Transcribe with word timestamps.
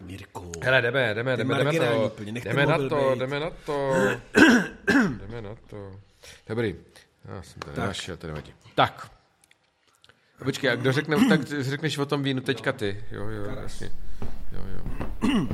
Mirku. 0.00 0.52
Hele, 0.62 0.82
jdeme, 0.82 1.14
jdeme, 1.14 1.36
jdeme, 1.36 1.54
jdeme 1.54 1.64
na 1.64 1.72
to. 1.72 2.12
Jdeme 2.24 2.66
na 2.66 2.78
to, 2.88 3.14
jdeme 3.14 3.40
na 3.40 3.50
to. 3.50 3.94
jdeme 5.18 5.42
na 5.42 5.54
to. 5.70 6.00
Dobrý. 6.48 6.74
Já 7.24 7.42
jsem 7.42 7.60
to 7.60 7.80
nenašel, 7.80 8.16
to 8.16 8.26
nevadí. 8.26 8.54
Tak. 8.74 9.10
Počkej, 10.44 10.70
a 10.70 10.76
kdo 10.76 10.92
řekne, 10.92 11.16
tak 11.28 11.40
řekneš 11.46 11.98
o 11.98 12.06
tom 12.06 12.22
vínu 12.22 12.40
teďka 12.40 12.72
ty. 12.72 13.04
Jo, 13.10 13.28
jo, 13.28 13.44
jasně. 13.62 13.90
Jo, 14.52 14.64
jo. 14.74 15.46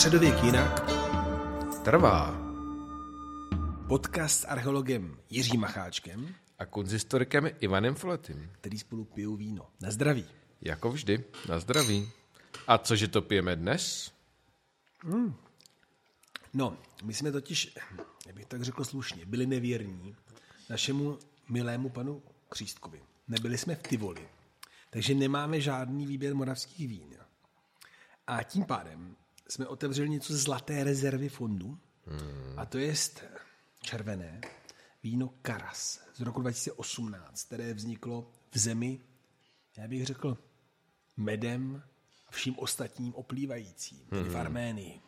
Středověk 0.00 0.44
jinak. 0.44 0.90
Trvá. 1.84 2.36
Podcast 3.88 4.40
s 4.40 4.44
archeologem 4.44 5.18
Jiřím 5.30 5.60
Macháčkem, 5.60 6.34
A 6.58 6.66
konzistorikem 6.66 7.50
Ivanem 7.60 7.94
Foletým. 7.94 8.50
který 8.52 8.78
spolu 8.78 9.04
pijou 9.04 9.36
víno. 9.36 9.70
Na 9.80 9.90
zdraví. 9.90 10.26
Jako 10.60 10.90
vždy, 10.90 11.24
na 11.48 11.58
zdraví. 11.58 12.08
A 12.66 12.78
cože 12.78 13.08
to 13.08 13.22
pijeme 13.22 13.56
dnes? 13.56 14.12
No, 16.54 16.76
my 17.04 17.14
jsme 17.14 17.32
totiž, 17.32 17.76
jak 18.26 18.34
bych 18.36 18.46
tak 18.46 18.62
řekl 18.62 18.84
slušně, 18.84 19.26
byli 19.26 19.46
nevěrní 19.46 20.16
našemu 20.70 21.18
milému 21.48 21.88
panu 21.88 22.22
Křístkovi. 22.48 23.02
Nebyli 23.28 23.58
jsme 23.58 23.74
v 23.74 23.82
Tivoli, 23.82 24.28
takže 24.90 25.14
nemáme 25.14 25.60
žádný 25.60 26.06
výběr 26.06 26.34
moravských 26.34 26.88
vín. 26.88 27.16
A 28.26 28.42
tím 28.42 28.64
pádem 28.64 29.16
jsme 29.50 29.66
otevřeli 29.66 30.08
něco 30.08 30.36
zlaté 30.36 30.84
rezervy 30.84 31.28
fondu, 31.28 31.78
a 32.56 32.66
to 32.66 32.78
je 32.78 32.94
červené 33.80 34.40
víno 35.02 35.28
Karas 35.42 36.00
z 36.14 36.20
roku 36.20 36.40
2018, 36.40 37.44
které 37.44 37.74
vzniklo 37.74 38.30
v 38.50 38.58
zemi, 38.58 39.00
já 39.76 39.88
bych 39.88 40.06
řekl, 40.06 40.38
medem 41.16 41.82
a 42.26 42.32
vším 42.32 42.58
ostatním 42.58 43.14
oplývajícím, 43.14 44.06
tedy 44.06 44.28
v 44.28 44.36
Arménii. 44.36 45.00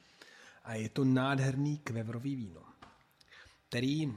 A 0.64 0.74
je 0.74 0.88
to 0.88 1.04
nádherný 1.04 1.78
kvevrový 1.78 2.36
víno, 2.36 2.62
který 3.68 4.14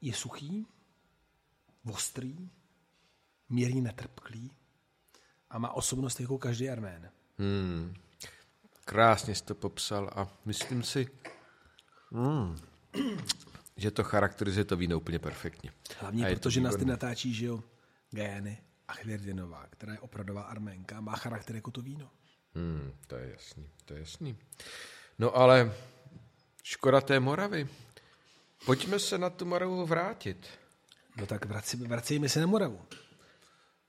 je 0.00 0.14
suchý, 0.14 0.66
ostrý, 1.90 2.50
mírně 3.48 3.82
netrpklý 3.82 4.50
a 5.50 5.58
má 5.58 5.72
osobnost 5.72 6.20
jako 6.20 6.38
každý 6.38 6.70
Armén. 6.70 7.10
Krásně 8.84 9.34
jsi 9.34 9.44
to 9.44 9.54
popsal 9.54 10.10
a 10.16 10.28
myslím 10.44 10.82
si, 10.82 11.08
mm, 12.10 12.58
že 13.76 13.90
to 13.90 14.04
charakterizuje 14.04 14.64
to 14.64 14.76
víno 14.76 14.96
úplně 14.96 15.18
perfektně. 15.18 15.72
Hlavně 16.00 16.24
A 16.24 16.28
je 16.28 16.36
to 16.36 16.40
protože 16.40 16.60
nás 16.60 16.76
ty 16.76 16.84
natáčí, 16.84 17.34
že 17.34 17.46
jo, 17.46 17.62
Gajany 18.10 18.62
a 18.88 18.92
Chvěrdinová, 18.92 19.66
která 19.70 19.92
je 19.92 20.00
opravdová 20.00 20.42
arménka 20.42 21.00
má 21.00 21.16
charakter 21.16 21.56
jako 21.56 21.70
to 21.70 21.82
víno. 21.82 22.10
Hmm, 22.54 22.92
to 23.06 23.16
je 23.16 23.30
jasný, 23.30 23.68
to 23.84 23.94
je 23.94 24.00
jasný. 24.00 24.38
No 25.18 25.36
ale 25.36 25.72
škoda 26.62 27.00
té 27.00 27.20
Moravy. 27.20 27.68
Pojďme 28.64 28.98
se 28.98 29.18
na 29.18 29.30
tu 29.30 29.44
Moravu 29.44 29.86
vrátit. 29.86 30.46
No 31.16 31.26
tak 31.26 31.46
vrací, 31.46 31.76
vracejme 31.76 32.28
se 32.28 32.40
na 32.40 32.46
Moravu. 32.46 32.80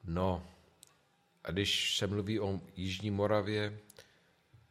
No, 0.04 0.48
a 1.44 1.52
když 1.52 1.98
se 1.98 2.08
mluví 2.08 2.40
o 2.40 2.62
Jižní 2.76 3.12
Moravě, 3.12 3.80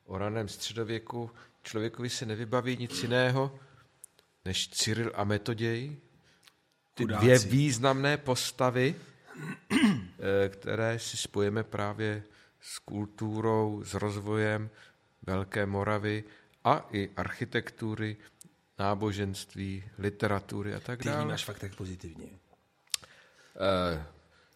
o 0.04 0.18
raném 0.18 0.48
středověku, 0.48 1.30
člověkovi 1.62 2.10
se 2.10 2.26
nevybaví 2.26 2.76
nic 2.76 3.02
jiného, 3.02 3.58
než 4.44 4.68
Cyril 4.68 5.12
a 5.14 5.24
Metoděj, 5.24 5.96
ty 6.94 7.02
Chudáci. 7.02 7.24
dvě 7.24 7.38
významné 7.38 8.16
postavy, 8.16 8.94
eh, 9.70 10.48
které 10.48 10.98
si 10.98 11.16
spojíme 11.16 11.62
právě 11.62 12.22
s 12.60 12.78
kulturou, 12.78 13.82
s 13.84 13.94
rozvojem 13.94 14.70
Velké 15.22 15.66
Moravy 15.66 16.24
a 16.64 16.88
i 16.92 17.10
architektury, 17.16 18.16
náboženství, 18.78 19.84
literatury 19.98 20.74
a 20.74 20.80
tak 20.80 20.98
Ty 20.98 21.08
dále. 21.08 21.20
vnímáš 21.20 21.44
fakt 21.44 21.58
tak 21.58 21.74
pozitivně. 21.74 22.26
Eh, 23.56 24.04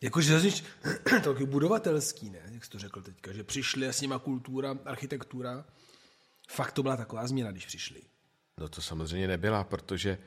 Jakože 0.00 0.40
zase 0.40 0.62
to 1.04 1.20
taky 1.32 1.46
budovatelský, 1.46 2.30
ne? 2.30 2.42
Jak 2.50 2.64
jsi 2.64 2.70
to 2.70 2.78
řekl 2.78 3.02
teďka, 3.02 3.32
že 3.32 3.44
přišli 3.44 3.88
a 3.88 3.92
s 3.92 4.00
nima 4.00 4.18
kultura, 4.18 4.78
architektura. 4.84 5.64
Fakt 6.48 6.72
to 6.72 6.82
byla 6.82 6.96
taková 6.96 7.26
změna, 7.26 7.50
když 7.50 7.66
přišli. 7.66 8.02
No 8.58 8.68
to 8.68 8.82
samozřejmě 8.82 9.28
nebyla, 9.28 9.64
protože 9.64 10.18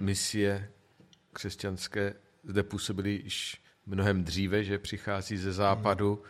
misie 0.00 0.70
křesťanské 1.32 2.14
zde 2.44 2.62
působily 2.62 3.20
již 3.24 3.62
mnohem 3.86 4.24
dříve, 4.24 4.64
že 4.64 4.78
přichází 4.78 5.36
ze 5.36 5.52
západu. 5.52 6.22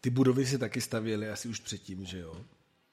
Ty 0.00 0.10
budovy 0.10 0.46
se 0.46 0.58
taky 0.58 0.80
stavěly 0.80 1.30
asi 1.30 1.48
už 1.48 1.60
předtím, 1.60 2.04
že 2.04 2.18
jo? 2.18 2.44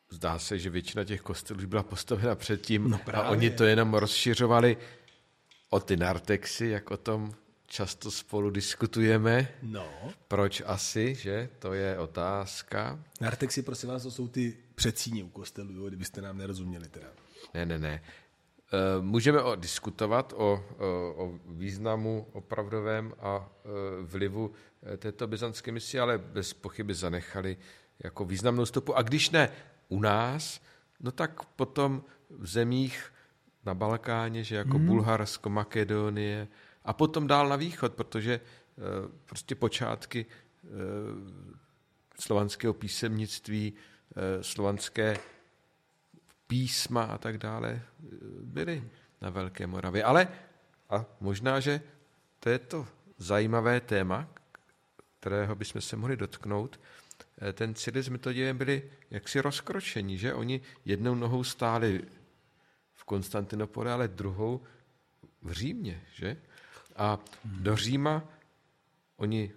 Zdá 0.09 0.39
se, 0.39 0.59
že 0.59 0.69
většina 0.69 1.03
těch 1.03 1.21
kostelů 1.21 1.59
už 1.59 1.65
byla 1.65 1.83
postavena 1.83 2.35
předtím 2.35 2.89
No 2.89 2.99
a 3.13 3.29
oni 3.29 3.49
to 3.49 3.63
jenom 3.63 3.93
rozšiřovali 3.93 4.77
o 5.69 5.79
ty 5.79 5.97
nartexy, 5.97 6.67
jak 6.67 6.91
o 6.91 6.97
tom 6.97 7.35
často 7.73 8.11
spolu 8.11 8.49
diskutujeme. 8.49 9.47
No. 9.61 9.89
Proč 10.27 10.61
asi, 10.65 11.15
že? 11.15 11.49
To 11.59 11.73
je 11.73 11.99
otázka. 11.99 12.99
Nartexy, 13.21 13.61
prosím 13.61 13.89
vás, 13.89 14.03
to 14.03 14.11
jsou 14.11 14.27
ty 14.27 14.57
předsíně 14.75 15.23
u 15.23 15.29
kostelů, 15.29 15.73
jo? 15.73 15.87
kdybyste 15.87 16.21
nám 16.21 16.37
nerozuměli 16.37 16.87
teda. 16.89 17.07
Ne, 17.53 17.65
ne, 17.65 17.79
ne. 17.79 18.01
Eh, 18.01 19.01
Můžeme 19.01 19.41
o, 19.41 19.55
diskutovat 19.55 20.33
o, 20.37 20.37
o, 20.37 21.13
o 21.17 21.39
významu 21.45 22.27
opravdovém 22.33 23.13
a 23.19 23.49
eh, 23.49 23.69
vlivu 24.01 24.51
eh, 24.83 24.97
této 24.97 25.27
byzantské 25.27 25.71
misie, 25.71 26.01
ale 26.01 26.17
bez 26.17 26.53
pochyby 26.53 26.93
zanechali 26.93 27.57
jako 28.03 28.25
významnou 28.25 28.65
stopu. 28.65 28.97
A 28.97 29.01
když 29.01 29.29
ne 29.29 29.49
u 29.89 29.99
nás, 29.99 30.61
no 30.99 31.11
tak 31.11 31.45
potom 31.45 32.03
v 32.29 32.47
zemích 32.47 33.13
na 33.65 33.73
Balkáně, 33.73 34.43
že 34.43 34.55
jako 34.55 34.77
hmm. 34.77 34.87
Bulharsko, 34.87 35.49
Makedonie 35.49 36.47
a 36.85 36.93
potom 36.93 37.27
dál 37.27 37.49
na 37.49 37.55
východ, 37.55 37.93
protože 37.93 38.33
eh, 38.33 38.81
prostě 39.25 39.55
počátky 39.55 40.25
eh, 40.25 40.67
slovanského 42.19 42.73
písemnictví, 42.73 43.73
eh, 43.73 44.43
slovanské 44.43 45.17
písma 46.47 47.03
a 47.03 47.17
tak 47.17 47.37
dále 47.37 47.81
byly 48.41 48.83
na 49.21 49.29
Velké 49.29 49.67
Moravě. 49.67 50.03
Ale 50.03 50.27
a 50.89 51.05
možná, 51.19 51.59
že 51.59 51.81
to 52.39 52.49
je 52.49 52.59
to 52.59 52.87
zajímavé 53.17 53.81
téma, 53.81 54.27
kterého 55.19 55.55
bychom 55.55 55.81
se 55.81 55.95
mohli 55.95 56.17
dotknout. 56.17 56.79
Ten 57.53 57.75
Cyril 57.75 58.03
s 58.03 58.09
Metodějem 58.09 58.57
byli 58.57 58.91
jaksi 59.11 59.41
rozkročení, 59.41 60.17
že? 60.17 60.33
Oni 60.33 60.61
jednou 60.85 61.15
nohou 61.15 61.43
stáli 61.43 62.01
v 62.93 63.03
Konstantinopole, 63.03 63.91
ale 63.91 64.07
druhou 64.07 64.61
v 65.41 65.51
Římě, 65.51 66.01
že? 66.13 66.37
A 66.95 67.19
do 67.45 67.75
Říma 67.75 68.23
oni 69.17 69.51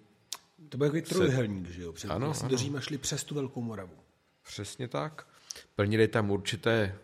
To 0.68 0.76
byl 0.78 0.86
takový 0.86 1.02
trojuhelník, 1.02 1.68
že 1.68 1.82
jo? 1.82 1.92
Před, 1.92 2.10
Ano, 2.10 2.26
vlastně 2.26 2.46
ano. 2.46 2.50
do 2.50 2.56
Říma 2.56 2.80
šli 2.80 2.98
přes 2.98 3.24
tu 3.24 3.34
Velkou 3.34 3.62
Moravu. 3.62 3.96
Přesně 4.42 4.88
tak. 4.88 5.26
Plnili 5.74 6.08
tam 6.08 6.30
určité 6.30 6.98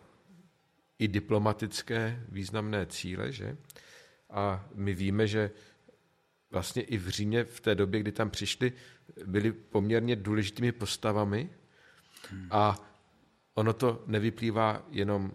i 0.99 1.07
diplomatické 1.07 2.23
významné 2.29 2.85
cíle, 2.85 3.31
že? 3.31 3.57
A 4.29 4.65
my 4.75 4.93
víme, 4.93 5.27
že 5.27 5.51
vlastně 6.51 6.81
i 6.81 6.97
v 6.97 7.09
Římě 7.09 7.43
v 7.43 7.59
té 7.59 7.75
době, 7.75 7.99
kdy 7.99 8.11
tam 8.11 8.29
přišli, 8.29 8.73
byli 9.25 9.51
poměrně 9.51 10.15
důležitými 10.15 10.71
postavami 10.71 11.49
a 12.51 12.89
ono 13.53 13.73
to 13.73 14.03
nevyplývá 14.07 14.85
jenom 14.89 15.31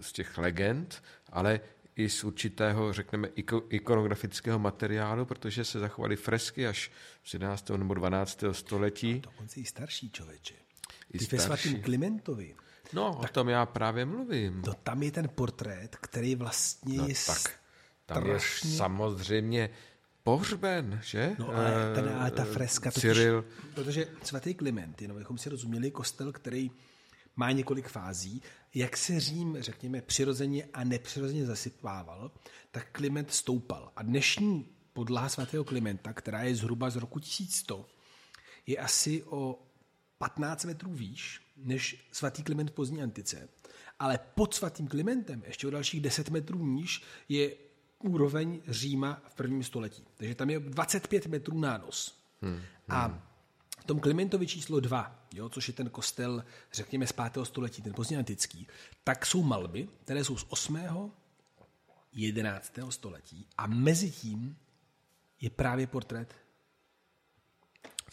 z 0.00 0.12
těch 0.12 0.38
legend, 0.38 1.02
ale 1.28 1.60
i 1.96 2.08
z 2.08 2.24
určitého, 2.24 2.92
řekneme, 2.92 3.28
iko- 3.28 3.62
ikonografického 3.68 4.58
materiálu, 4.58 5.24
protože 5.24 5.64
se 5.64 5.78
zachovaly 5.78 6.16
fresky 6.16 6.66
až 6.66 6.90
z 7.24 7.34
11. 7.34 7.70
nebo 7.76 7.94
12. 7.94 8.44
století. 8.52 9.20
Dokonce 9.20 9.60
i 9.60 9.64
starší 9.64 10.10
člověče. 10.10 10.54
I 11.12 11.18
Ty 11.18 11.24
ve 11.36 11.38
starší. 11.42 11.68
svatým 11.68 11.82
Klimentovi, 11.82 12.54
No, 12.92 13.18
o 13.18 13.26
tom 13.28 13.48
já 13.48 13.66
právě 13.66 14.04
mluvím. 14.04 14.62
no 14.66 14.74
tam 14.74 15.02
je 15.02 15.10
ten 15.12 15.28
portrét, 15.28 15.96
který 15.96 16.34
vlastně 16.34 16.98
No, 16.98 17.08
je 17.08 17.14
tak 17.26 17.60
tam 18.06 18.26
je 18.26 18.38
strašně... 18.40 18.70
samozřejmě 18.76 19.70
pohřben, 20.22 21.00
že? 21.02 21.36
No 21.38 21.48
ale 21.48 21.94
ta, 21.94 22.18
ale 22.20 22.30
ta 22.30 22.44
freska, 22.44 22.90
totiž, 22.90 23.02
Cyril. 23.02 23.44
protože 23.74 24.06
svatý 24.22 24.54
Kliment, 24.54 25.02
jenom 25.02 25.18
bychom 25.18 25.38
si 25.38 25.48
rozuměli, 25.48 25.90
kostel, 25.90 26.32
který 26.32 26.70
má 27.36 27.52
několik 27.52 27.88
fází, 27.88 28.42
jak 28.74 28.96
se 28.96 29.20
Řím, 29.20 29.56
řekněme, 29.60 30.02
přirozeně 30.02 30.68
a 30.72 30.84
nepřirozeně 30.84 31.46
zasypával, 31.46 32.30
tak 32.70 32.92
Kliment 32.92 33.32
stoupal. 33.32 33.92
A 33.96 34.02
dnešní 34.02 34.68
podlaha 34.92 35.28
svatého 35.28 35.64
Klimenta, 35.64 36.12
která 36.12 36.42
je 36.42 36.56
zhruba 36.56 36.90
z 36.90 36.96
roku 36.96 37.20
1100, 37.20 37.86
je 38.66 38.76
asi 38.76 39.22
o 39.22 39.62
15 40.18 40.64
metrů 40.64 40.92
výš 40.92 41.40
než 41.56 42.08
svatý 42.12 42.42
Kliment 42.42 42.70
v 42.70 42.74
pozdní 42.74 43.02
antice. 43.02 43.48
Ale 43.98 44.18
pod 44.34 44.54
svatým 44.54 44.88
Klimentem, 44.88 45.42
ještě 45.46 45.66
o 45.66 45.70
dalších 45.70 46.00
10 46.00 46.30
metrů 46.30 46.66
níž, 46.66 47.02
je 47.28 47.54
úroveň 47.98 48.60
Říma 48.68 49.22
v 49.28 49.34
prvním 49.34 49.62
století. 49.62 50.04
Takže 50.16 50.34
tam 50.34 50.50
je 50.50 50.60
25 50.60 51.26
metrů 51.26 51.60
nános. 51.60 52.24
Hmm, 52.42 52.54
hmm. 52.54 52.62
A 52.88 53.31
v 53.82 53.84
tom 53.84 54.00
Klimentovi 54.00 54.46
číslo 54.46 54.80
2, 54.80 55.26
jo, 55.34 55.48
což 55.48 55.68
je 55.68 55.74
ten 55.74 55.90
kostel, 55.90 56.44
řekněme, 56.72 57.06
z 57.06 57.12
5. 57.12 57.38
století, 57.42 57.82
ten 57.82 57.92
pozdně 57.92 58.18
antický, 58.18 58.66
tak 59.04 59.26
jsou 59.26 59.42
malby, 59.42 59.88
které 60.04 60.24
jsou 60.24 60.36
z 60.36 60.46
8. 60.48 61.12
11. 62.12 62.72
století 62.90 63.46
a 63.58 63.66
mezi 63.66 64.10
tím 64.10 64.56
je 65.40 65.50
právě 65.50 65.86
portrét 65.86 66.34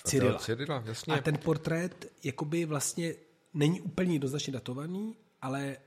Cyrila. 0.04 0.40
Cyrila 0.40 0.84
jasně. 0.86 1.14
A 1.14 1.22
ten 1.22 1.38
portrét 1.38 2.12
jakoby 2.24 2.66
vlastně 2.66 3.16
není 3.54 3.82
úplně 3.82 4.14
jednoznačně 4.14 4.54
datovaný, 4.54 5.16
ale 5.42 5.78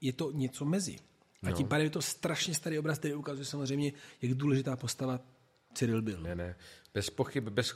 je 0.00 0.12
to 0.12 0.30
něco 0.30 0.64
mezi. 0.64 0.98
A 1.42 1.52
tím 1.52 1.68
pádem 1.68 1.84
je 1.84 1.90
to 1.90 2.02
strašně 2.02 2.54
starý 2.54 2.78
obraz, 2.78 2.98
který 2.98 3.14
ukazuje 3.14 3.44
samozřejmě, 3.44 3.92
jak 4.22 4.34
důležitá 4.34 4.76
postava 4.76 5.20
Cyril 5.74 6.02
byl. 6.02 6.20
Ne, 6.20 6.34
ne. 6.34 6.56
Bez 6.94 7.10
pochyby, 7.10 7.50
bez, 7.50 7.74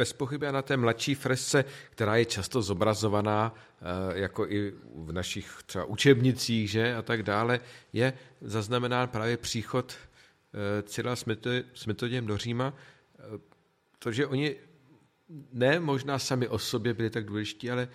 bez 0.00 0.12
pochyby 0.12 0.46
a 0.46 0.52
na 0.52 0.62
té 0.62 0.76
mladší 0.76 1.14
fresce, 1.14 1.64
která 1.90 2.16
je 2.16 2.24
často 2.24 2.62
zobrazovaná, 2.62 3.54
eh, 3.54 4.20
jako 4.20 4.46
i 4.46 4.72
v 4.94 5.12
našich 5.12 5.62
třeba 5.66 5.84
učebnicích, 5.84 6.70
že, 6.70 6.94
a 6.94 7.02
tak 7.02 7.22
dále, 7.22 7.60
je 7.92 8.12
zaznamenán 8.40 9.08
právě 9.08 9.36
příchod 9.36 9.92
eh, 9.92 10.82
Cyrila 10.82 11.16
s 11.74 11.86
Metoděm 11.86 12.26
do 12.26 12.36
Říma, 12.36 12.72
protože 13.98 14.26
oni 14.26 14.56
ne 15.52 15.80
možná 15.80 16.18
sami 16.18 16.48
o 16.48 16.58
sobě 16.58 16.94
byli 16.94 17.10
tak 17.10 17.24
důležití, 17.24 17.70
ale 17.70 17.88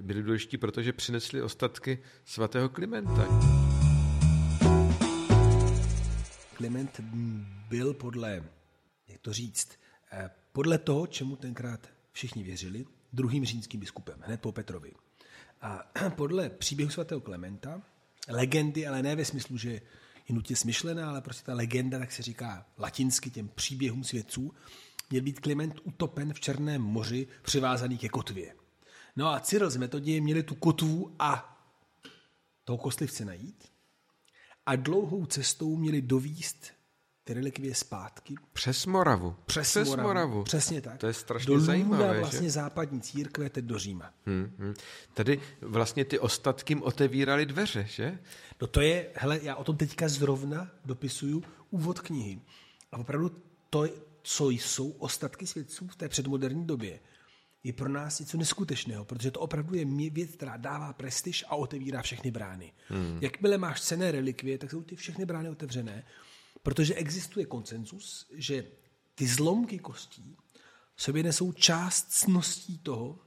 byli 0.00 0.22
důležití, 0.22 0.56
protože 0.58 0.92
přinesli 0.92 1.42
ostatky 1.42 1.98
svatého 2.24 2.68
Klimenta. 2.68 3.26
Klement 6.56 7.00
byl 7.68 7.94
podle, 7.94 8.44
jak 9.08 9.20
to 9.20 9.32
říct, 9.32 9.78
eh, 10.12 10.30
podle 10.56 10.78
toho, 10.78 11.06
čemu 11.06 11.36
tenkrát 11.36 11.88
všichni 12.12 12.42
věřili, 12.42 12.86
druhým 13.12 13.44
římským 13.44 13.80
biskupem, 13.80 14.20
hned 14.26 14.40
po 14.40 14.52
Petrovi. 14.52 14.92
A 15.60 15.92
podle 16.16 16.50
příběhu 16.50 16.90
svatého 16.90 17.20
Klementa, 17.20 17.82
legendy, 18.28 18.86
ale 18.86 19.02
ne 19.02 19.16
ve 19.16 19.24
smyslu, 19.24 19.56
že 19.56 19.70
je 20.28 20.34
nutně 20.34 20.56
smyšlená, 20.56 21.08
ale 21.10 21.20
prostě 21.20 21.46
ta 21.46 21.54
legenda, 21.54 21.98
tak 21.98 22.12
se 22.12 22.22
říká 22.22 22.66
latinsky 22.78 23.30
těm 23.30 23.48
příběhům 23.48 24.04
svědců, 24.04 24.54
měl 25.10 25.22
být 25.22 25.40
Klement 25.40 25.80
utopen 25.84 26.34
v 26.34 26.40
Černém 26.40 26.82
moři, 26.82 27.28
přivázaný 27.42 27.98
ke 27.98 28.08
kotvě. 28.08 28.54
No 29.16 29.28
a 29.28 29.40
Cyril 29.40 29.70
z 29.70 29.76
Metodie 29.76 30.20
měli 30.20 30.42
tu 30.42 30.54
kotvu 30.54 31.16
a 31.18 31.58
toho 32.64 32.78
kostlivce 32.78 33.24
najít 33.24 33.64
a 34.66 34.76
dlouhou 34.76 35.26
cestou 35.26 35.76
měli 35.76 36.02
dovíst 36.02 36.75
ty 37.26 37.34
relikvie 37.34 37.74
zpátky. 37.74 38.34
Přes 38.52 38.86
Moravu. 38.86 39.36
Přes, 39.46 39.70
Přes 39.70 39.88
Moravu. 39.88 40.08
Moravu. 40.08 40.44
Přesně 40.44 40.80
tak. 40.80 40.98
To 40.98 41.06
je 41.06 41.12
strašně 41.12 41.46
do 41.46 41.60
zajímavé. 41.60 42.20
vlastně 42.20 42.48
že? 42.48 42.50
západní 42.50 43.00
církve, 43.00 43.50
teď 43.50 43.64
do 43.64 43.78
Říma. 43.78 44.14
Hmm, 44.26 44.52
hmm. 44.58 44.74
Tady 45.14 45.40
vlastně 45.60 46.04
ty 46.04 46.18
ostatky 46.18 46.76
otevírali 46.76 47.46
dveře, 47.46 47.86
že? 47.90 48.18
No 48.60 48.66
to 48.66 48.80
je, 48.80 49.10
hele, 49.14 49.40
já 49.42 49.56
o 49.56 49.64
tom 49.64 49.76
teďka 49.76 50.08
zrovna 50.08 50.70
dopisuju 50.84 51.42
úvod 51.70 52.00
knihy. 52.00 52.40
A 52.92 52.96
opravdu 52.98 53.32
to, 53.70 53.84
co 54.22 54.50
jsou 54.50 54.90
ostatky 54.90 55.46
svědců 55.46 55.88
v 55.88 55.96
té 55.96 56.08
předmoderní 56.08 56.66
době, 56.66 57.00
je 57.64 57.72
pro 57.72 57.88
nás 57.88 58.20
něco 58.20 58.36
neskutečného, 58.36 59.04
protože 59.04 59.30
to 59.30 59.40
opravdu 59.40 59.74
je 59.74 60.10
věc, 60.10 60.30
která 60.30 60.56
dává 60.56 60.92
prestiž 60.92 61.44
a 61.48 61.54
otevírá 61.56 62.02
všechny 62.02 62.30
brány. 62.30 62.72
Hmm. 62.88 63.18
Jakmile 63.20 63.58
máš 63.58 63.80
cené 63.80 64.12
relikvie, 64.12 64.58
tak 64.58 64.70
jsou 64.70 64.82
ty 64.82 64.96
všechny 64.96 65.26
brány 65.26 65.48
otevřené, 65.48 66.04
protože 66.66 66.94
existuje 66.94 67.46
konsenzus, 67.46 68.26
že 68.34 68.66
ty 69.14 69.26
zlomky 69.26 69.78
kostí 69.78 70.36
v 70.94 71.02
sobě 71.02 71.22
nesou 71.22 71.52
část 71.52 72.12
cností 72.12 72.78
toho, 72.78 73.18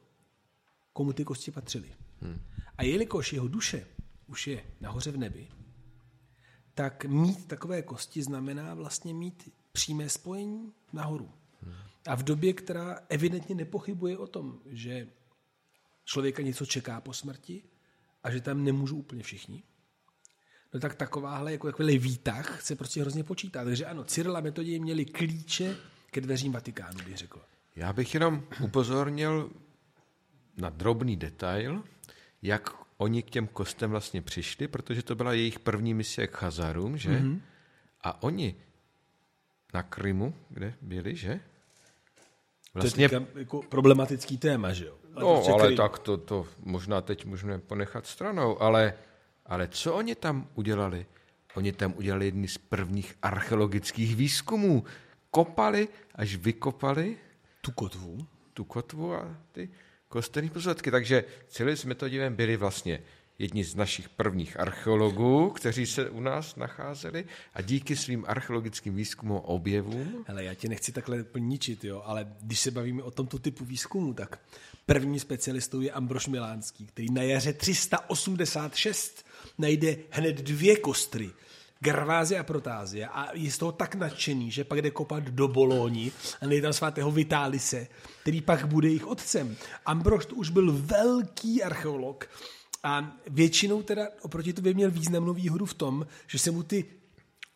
komu 0.94 1.14
ty 1.14 1.26
kosti 1.26 1.52
patřily. 1.52 1.96
Hmm. 2.22 2.42
A 2.78 2.84
jelikož 2.84 3.34
jeho 3.34 3.48
duše 3.48 3.88
už 4.28 4.48
je 4.48 4.64
nahoře 4.82 5.12
v 5.12 5.18
nebi, 5.18 5.48
tak 6.74 7.06
mít 7.06 7.48
takové 7.48 7.82
kosti 7.82 8.24
znamená 8.24 8.74
vlastně 8.74 9.14
mít 9.14 9.54
přímé 9.72 10.10
spojení 10.10 10.74
nahoru. 10.94 11.32
A 12.08 12.16
v 12.16 12.24
době, 12.24 12.54
která 12.54 13.00
evidentně 13.10 13.56
nepochybuje 13.56 14.18
o 14.18 14.28
tom, 14.28 14.60
že 14.66 15.08
člověka 16.06 16.42
něco 16.44 16.66
čeká 16.66 17.02
po 17.02 17.14
smrti 17.14 17.64
a 18.24 18.32
že 18.32 18.42
tam 18.42 18.64
nemůžou 18.64 18.98
úplně 18.98 19.24
všichni, 19.24 19.64
no 20.74 20.80
tak 20.80 20.96
takováhle 20.96 21.52
jako 21.52 21.68
takový 21.68 21.98
výtah 21.98 22.62
se 22.62 22.76
prostě 22.76 23.02
hrozně 23.02 23.24
počítá. 23.24 23.64
Takže 23.64 23.86
ano, 23.86 24.04
Cyril 24.04 24.38
a 24.38 24.40
Metodě 24.40 24.80
měli 24.80 25.06
klíče 25.06 25.76
ke 26.12 26.22
dveřím 26.22 26.52
Vatikánu, 26.52 27.00
bych 27.06 27.18
řekl. 27.18 27.42
Já 27.76 27.94
bych 27.94 28.14
jenom 28.14 28.44
upozornil 28.62 29.50
na 30.58 30.70
drobný 30.70 31.16
detail, 31.18 31.84
jak 32.42 32.70
oni 32.98 33.24
k 33.24 33.30
těm 33.30 33.48
kostem 33.48 33.92
vlastně 33.92 34.22
přišli, 34.22 34.68
protože 34.68 35.04
to 35.04 35.16
byla 35.16 35.34
jejich 35.34 35.60
první 35.60 35.94
misie 35.94 36.28
k 36.28 36.38
Chazarům, 36.38 36.98
že? 36.98 37.10
Mm-hmm. 37.10 37.40
A 38.02 38.24
oni 38.24 38.56
na 39.74 39.84
Krymu, 39.84 40.36
kde 40.50 40.74
byli, 40.82 41.16
že? 41.16 41.40
Vlastně... 42.74 43.10
To 43.10 43.16
je 43.16 43.28
jako 43.36 43.62
problematický 43.62 44.38
téma, 44.38 44.74
že 44.74 44.86
jo? 44.86 44.96
Ale 45.16 45.24
no, 45.24 45.54
ale 45.54 45.66
Krym. 45.66 45.78
tak 45.78 46.00
to, 46.00 46.18
to 46.18 46.48
možná 46.64 47.02
teď 47.02 47.26
můžeme 47.26 47.60
ponechat 47.60 48.08
stranou, 48.08 48.62
ale, 48.62 48.94
ale 49.50 49.68
co 49.68 49.94
oni 49.94 50.16
tam 50.16 50.48
udělali? 50.56 51.06
Oni 51.56 51.72
tam 51.72 51.94
udělali 51.98 52.26
jedny 52.26 52.48
z 52.48 52.58
prvních 52.58 53.16
archeologických 53.22 54.16
výzkumů. 54.16 54.84
Kopali, 55.32 55.88
až 56.16 56.36
vykopali 56.36 57.18
tu 57.62 57.72
kotvu, 57.72 58.28
tu 58.54 58.64
kotvu 58.64 59.14
a 59.14 59.38
ty 59.52 59.70
kostelní 60.08 60.50
pozůstatky. 60.50 60.92
Takže 60.92 61.24
celý 61.48 61.78
jsme 61.78 61.96
to 61.96 62.10
divem 62.10 62.36
byli 62.36 62.58
vlastně 62.58 63.02
jedni 63.40 63.64
z 63.64 63.76
našich 63.76 64.10
prvních 64.10 64.60
archeologů, 64.60 65.50
kteří 65.50 65.86
se 65.86 66.10
u 66.10 66.20
nás 66.20 66.56
nacházeli 66.56 67.26
a 67.54 67.62
díky 67.62 67.96
svým 67.96 68.26
archeologickým 68.28 68.96
výzkumům 68.96 69.38
a 69.38 69.42
objevům. 69.42 70.26
Hele, 70.28 70.44
já 70.44 70.54
tě 70.54 70.70
nechci 70.70 70.92
takhle 70.92 71.26
ničit, 71.38 71.84
jo, 71.84 72.02
ale 72.06 72.28
když 72.42 72.60
se 72.60 72.72
bavíme 72.72 73.04
o 73.04 73.12
tomto 73.12 73.40
typu 73.40 73.66
výzkumu, 73.66 74.14
tak 74.14 74.40
první 74.86 75.20
specialistou 75.20 75.82
je 75.82 75.92
Ambrož 75.92 76.28
Milánský, 76.28 76.86
který 76.86 77.12
na 77.12 77.22
jaře 77.22 77.54
386 77.54 79.26
najde 79.60 79.98
hned 80.10 80.36
dvě 80.42 80.76
kostry, 80.76 81.30
Gervázie 81.80 82.40
a 82.40 82.44
Protázie 82.44 83.08
a 83.08 83.30
je 83.34 83.52
z 83.52 83.58
toho 83.58 83.72
tak 83.72 83.96
nadšený, 83.96 84.52
že 84.52 84.64
pak 84.64 84.82
jde 84.82 84.92
kopat 84.92 85.24
do 85.24 85.48
Bolóni 85.48 86.12
a 86.42 86.46
nejde 86.46 86.62
tam 86.62 86.74
svatého 86.74 87.12
Vitálise, 87.12 87.88
který 88.22 88.42
pak 88.42 88.66
bude 88.66 88.88
jejich 88.88 89.08
otcem. 89.08 89.56
Ambrož 89.86 90.26
to 90.26 90.36
už 90.36 90.50
byl 90.50 90.72
velký 90.72 91.64
archeolog, 91.64 92.30
a 92.84 93.18
většinou 93.28 93.82
teda 93.82 94.08
oproti 94.22 94.54
tobě 94.54 94.74
měl 94.74 94.92
významnou 94.92 95.34
výhodu 95.34 95.66
v 95.66 95.74
tom, 95.74 96.08
že 96.28 96.40
se 96.40 96.52
mu 96.52 96.64
ty 96.64 96.86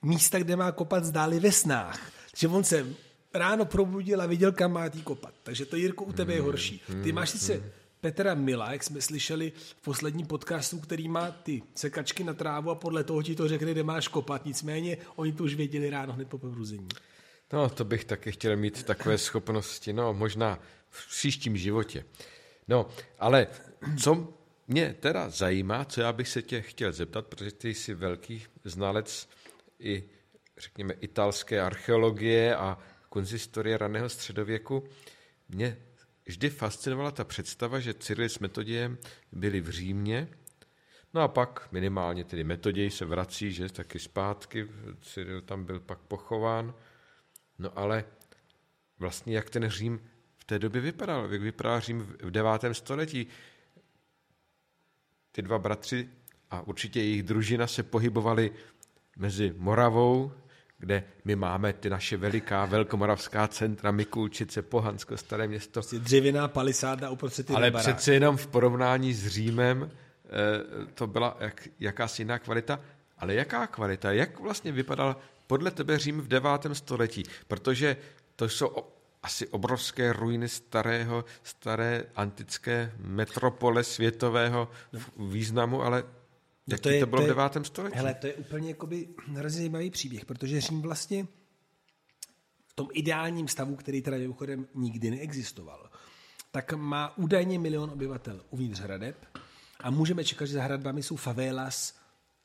místa, 0.02 0.40
kde 0.40 0.56
má 0.56 0.72
kopat, 0.72 1.06
zdály 1.06 1.40
ve 1.40 1.52
snách. 1.52 2.12
Že 2.36 2.48
on 2.48 2.64
se 2.64 2.88
ráno 3.34 3.66
probudil 3.66 4.22
a 4.22 4.26
viděl, 4.26 4.52
kam 4.52 4.72
má 4.74 4.90
tý 4.90 5.02
kopat. 5.02 5.34
Takže 5.44 5.66
to, 5.66 5.76
Jirko, 5.76 6.04
u 6.04 6.14
tebe 6.14 6.34
je 6.34 6.42
horší. 6.42 6.82
Ty 7.04 7.12
máš 7.12 7.30
sice 7.30 7.64
Petra 8.04 8.34
Mila, 8.36 8.72
jak 8.72 8.84
jsme 8.84 9.02
slyšeli 9.02 9.52
v 9.56 9.82
posledním 9.82 10.28
podcastu, 10.28 10.80
který 10.80 11.08
má 11.08 11.32
ty 11.32 11.62
sekačky 11.76 12.24
na 12.24 12.34
trávu 12.34 12.70
a 12.70 12.76
podle 12.76 13.04
toho 13.04 13.24
ti 13.24 13.36
to 13.36 13.48
řekne, 13.48 13.72
kde 13.72 13.84
máš 13.84 14.08
kopat. 14.08 14.46
Nicméně 14.46 14.98
oni 15.16 15.34
to 15.34 15.44
už 15.44 15.56
věděli 15.56 15.90
ráno 15.90 16.14
hned 16.14 16.28
po 16.28 16.38
pobruzení. 16.38 16.88
No, 17.54 17.70
to 17.70 17.86
bych 17.86 18.06
taky 18.06 18.32
chtěl 18.32 18.58
mít 18.58 18.84
takové 18.84 19.18
schopnosti. 19.18 19.94
No, 19.94 20.14
možná 20.14 20.60
v 20.90 21.10
příštím 21.10 21.58
životě. 21.58 22.06
No, 22.68 22.90
ale 23.20 23.48
co 23.98 24.34
mě 24.68 24.96
teda 25.00 25.30
zajímá, 25.30 25.86
co 25.86 26.02
já 26.02 26.14
bych 26.14 26.28
se 26.28 26.42
tě 26.42 26.62
chtěl 26.62 26.92
zeptat, 26.92 27.28
protože 27.28 27.52
ty 27.52 27.74
jsi 27.74 27.94
velký 27.94 28.44
znalec 28.64 29.30
i, 29.80 30.04
řekněme, 30.58 30.94
italské 30.94 31.62
archeologie 31.62 32.56
a 32.56 32.78
konzistorie 33.10 33.78
raného 33.78 34.10
středověku. 34.10 34.84
Mě 35.50 35.78
vždy 36.26 36.50
fascinovala 36.50 37.12
ta 37.12 37.24
představa, 37.24 37.80
že 37.80 37.94
Cyril 37.94 38.30
s 38.30 38.40
Metodiem 38.40 38.98
byli 39.32 39.62
v 39.62 39.70
Římě, 39.70 40.28
no 41.14 41.22
a 41.22 41.28
pak 41.28 41.68
minimálně 41.72 42.24
tedy 42.24 42.44
Metoděj 42.44 42.90
se 42.90 43.06
vrací, 43.06 43.52
že 43.52 43.70
taky 43.70 44.00
zpátky, 44.00 44.68
Cyril 45.02 45.42
tam 45.42 45.66
byl 45.66 45.80
pak 45.80 46.00
pochován, 46.00 46.74
No 47.60 47.80
ale 47.80 48.06
vlastně 49.00 49.36
jak 49.36 49.50
ten 49.50 49.70
Řím 49.70 50.10
v 50.38 50.44
té 50.46 50.60
době 50.60 50.82
vypadal, 50.82 51.34
jak 51.34 51.42
vypadal 51.42 51.80
Řím 51.80 52.00
v 52.22 52.32
9. 52.32 52.50
století. 52.72 53.28
Ty 55.32 55.42
dva 55.42 55.60
bratři 55.60 56.10
a 56.50 56.62
určitě 56.62 57.00
jejich 57.00 57.24
družina 57.24 57.68
se 57.68 57.84
pohybovali 57.84 58.52
mezi 59.18 59.54
Moravou, 59.58 60.32
kde 60.78 61.04
my 61.26 61.36
máme 61.36 61.74
ty 61.74 61.90
naše 61.90 62.18
veliká 62.18 62.66
velkomoravská 62.66 63.48
centra, 63.48 63.92
Mikulčice, 63.92 64.62
Pohansko, 64.62 65.18
Staré 65.18 65.48
město. 65.48 65.72
Prostě 65.72 66.00
dřevěná 66.00 66.48
palisáda 66.48 67.10
uprostřed 67.10 67.52
Ale 67.52 67.72
přece 67.72 68.14
jenom 68.14 68.38
v 68.38 68.48
porovnání 68.48 69.14
s 69.14 69.28
Římem 69.28 69.92
eh, 69.92 70.30
to 70.94 71.08
byla 71.08 71.38
jak, 71.40 71.68
jakási 71.80 72.22
jiná 72.22 72.40
kvalita. 72.40 72.80
Ale 73.18 73.34
jaká 73.34 73.68
kvalita? 73.68 74.12
Jak 74.12 74.40
vlastně 74.40 74.72
vypadal 74.72 75.16
podle 75.48 75.72
tebe 75.72 76.00
Řím 76.00 76.22
v 76.22 76.28
9. 76.28 76.50
století? 76.74 77.24
Protože 77.48 77.98
to 78.36 78.50
jsou 78.50 78.76
asi 79.24 79.48
obrovské 79.48 80.14
ruiny 80.14 80.50
starého, 80.50 81.26
staré 81.44 82.04
antické 82.16 82.92
metropole 83.00 83.84
světového 83.84 84.68
významu, 85.18 85.84
ale 85.84 86.04
No 86.68 86.78
to, 86.78 86.90
je, 86.90 87.00
to 87.00 87.06
bylo 87.06 87.22
to 87.22 87.24
je, 87.24 87.28
v 87.28 87.36
devátém 87.36 87.66
století? 87.66 87.98
Hele, 87.98 88.14
to 88.14 88.28
je 88.28 88.34
úplně 88.34 88.70
jakoby 88.70 89.08
hrozně 89.28 89.58
zajímavý 89.58 89.90
příběh, 89.90 90.26
protože 90.26 90.62
Řím 90.62 90.82
vlastně 90.82 91.28
v 92.68 92.74
tom 92.74 92.88
ideálním 92.94 93.48
stavu, 93.48 93.76
který 93.76 94.02
teda 94.02 94.18
mimochodem 94.18 94.68
nikdy 94.76 95.12
neexistoval, 95.12 95.90
tak 96.52 96.74
má 96.74 97.18
údajně 97.18 97.60
milion 97.60 97.90
obyvatel 97.90 98.46
uvnitř 98.50 98.80
hradeb 98.80 99.26
a 99.80 99.90
můžeme 99.90 100.24
čekat, 100.24 100.46
že 100.46 100.54
za 100.54 100.64
hradbami 100.64 101.04
jsou 101.04 101.16
favelas, 101.16 102.00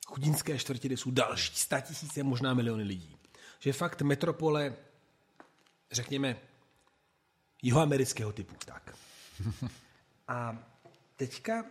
chudinské 0.06 0.58
čtvrti, 0.58 0.88
kde 0.88 0.96
jsou 0.96 1.10
další 1.10 1.52
tisíce, 1.82 2.22
možná 2.22 2.54
miliony 2.54 2.82
lidí. 2.82 3.16
Že 3.60 3.72
fakt 3.72 4.02
metropole, 4.02 4.76
řekněme, 5.92 6.36
jihoamerického 7.62 8.32
typu. 8.32 8.54
Tak. 8.64 8.96
A 10.28 10.58
teďka 11.16 11.64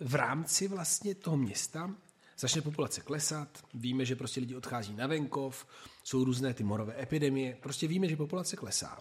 v 0.00 0.14
rámci 0.14 0.68
vlastně 0.68 1.14
toho 1.14 1.36
města 1.36 1.94
začne 2.38 2.62
populace 2.62 3.00
klesat, 3.00 3.64
víme, 3.74 4.04
že 4.04 4.16
prostě 4.16 4.40
lidi 4.40 4.54
odchází 4.54 4.94
na 4.94 5.06
venkov, 5.06 5.66
jsou 6.04 6.24
různé 6.24 6.54
ty 6.54 6.64
morové 6.64 7.02
epidemie, 7.02 7.58
prostě 7.62 7.88
víme, 7.88 8.08
že 8.08 8.16
populace 8.16 8.56
klesá. 8.56 8.98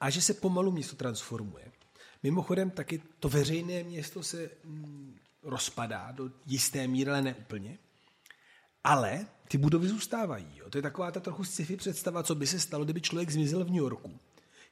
A 0.00 0.10
že 0.10 0.22
se 0.22 0.34
pomalu 0.34 0.72
město 0.72 0.96
transformuje. 0.96 1.72
Mimochodem 2.22 2.70
taky 2.70 3.02
to 3.18 3.28
veřejné 3.28 3.82
město 3.82 4.22
se 4.22 4.50
mm, 4.64 5.16
rozpadá 5.42 6.12
do 6.12 6.30
jisté 6.46 6.88
míry, 6.88 7.10
ale 7.10 7.22
ne 7.22 7.34
úplně. 7.34 7.78
Ale 8.84 9.26
ty 9.48 9.58
budovy 9.58 9.88
zůstávají. 9.88 10.46
Jo. 10.56 10.70
To 10.70 10.78
je 10.78 10.82
taková 10.82 11.10
ta 11.10 11.20
trochu 11.20 11.44
sci-fi 11.44 11.76
představa, 11.76 12.22
co 12.22 12.34
by 12.34 12.46
se 12.46 12.60
stalo, 12.60 12.84
kdyby 12.84 13.00
člověk 13.00 13.30
zmizel 13.30 13.64
v 13.64 13.70
New 13.70 13.82
Yorku. 13.82 14.18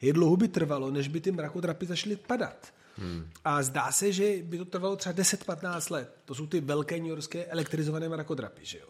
Jak 0.01 0.13
dlouho 0.13 0.37
by 0.37 0.49
trvalo, 0.49 0.91
než 0.91 1.09
by 1.09 1.21
ty 1.21 1.31
mrakodrapy 1.31 1.87
začaly 1.87 2.17
padat. 2.17 2.73
Hmm. 2.99 3.31
A 3.45 3.63
zdá 3.63 3.93
se, 3.93 4.13
že 4.13 4.43
by 4.43 4.59
to 4.59 4.65
trvalo 4.65 4.97
třeba 4.97 5.15
10-15 5.15 5.93
let. 5.93 6.17
To 6.25 6.35
jsou 6.35 6.47
ty 6.47 6.61
velké 6.61 6.99
newyorské 6.99 7.45
elektrizované 7.45 8.09
mrakodrapy. 8.09 8.65
Že 8.65 8.79
jo? 8.79 8.89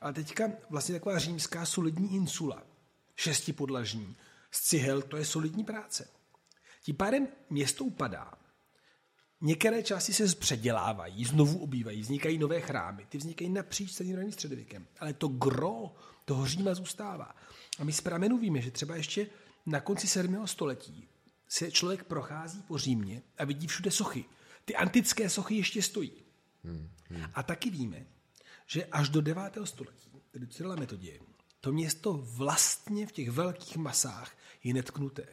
A 0.00 0.12
teďka 0.12 0.50
vlastně 0.70 0.94
taková 0.94 1.18
římská 1.18 1.66
solidní 1.66 2.14
insula, 2.14 2.62
šestipodlažní, 3.16 4.16
z 4.50 4.60
cihel, 4.60 5.02
to 5.02 5.16
je 5.16 5.24
solidní 5.24 5.64
práce. 5.64 6.08
Tím 6.82 6.96
pádem 6.96 7.28
město 7.50 7.84
upadá. 7.84 8.32
Některé 9.40 9.82
části 9.82 10.12
se 10.12 10.36
předělávají, 10.36 11.24
znovu 11.24 11.58
obývají, 11.58 12.00
vznikají 12.00 12.38
nové 12.38 12.60
chrámy. 12.60 13.06
Ty 13.08 13.18
vznikají 13.18 13.50
napříč 13.50 13.92
celým 13.92 14.32
středověkem. 14.32 14.86
Ale 15.00 15.12
to 15.12 15.28
gro 15.28 15.94
toho 16.24 16.46
Říma 16.46 16.74
zůstává. 16.74 17.34
A 17.78 17.84
my 17.84 17.92
z 17.92 18.00
pramenu 18.00 18.38
víme, 18.38 18.60
že 18.60 18.70
třeba 18.70 18.96
ještě 18.96 19.26
na 19.66 19.80
konci 19.80 20.08
7. 20.08 20.46
století 20.46 21.08
se 21.50 21.70
člověk 21.70 22.04
prochází 22.04 22.62
po 22.62 22.78
Římě 22.78 23.22
a 23.38 23.44
vidí 23.44 23.66
všude 23.66 23.90
sochy. 23.90 24.24
Ty 24.64 24.76
antické 24.76 25.30
sochy 25.30 25.54
ještě 25.54 25.82
stojí. 25.82 26.12
Hmm, 26.64 26.90
hmm. 27.08 27.24
A 27.34 27.42
taky 27.42 27.70
víme, 27.70 28.06
že 28.66 28.84
až 28.84 29.08
do 29.08 29.20
9. 29.20 29.42
století, 29.64 30.10
tedy 30.30 30.46
Cyrila 30.46 30.76
metodě, 30.76 31.20
to 31.60 31.72
město 31.72 32.12
vlastně 32.12 33.06
v 33.06 33.12
těch 33.12 33.30
velkých 33.30 33.76
masách 33.76 34.36
je 34.64 34.74
netknuté. 34.74 35.26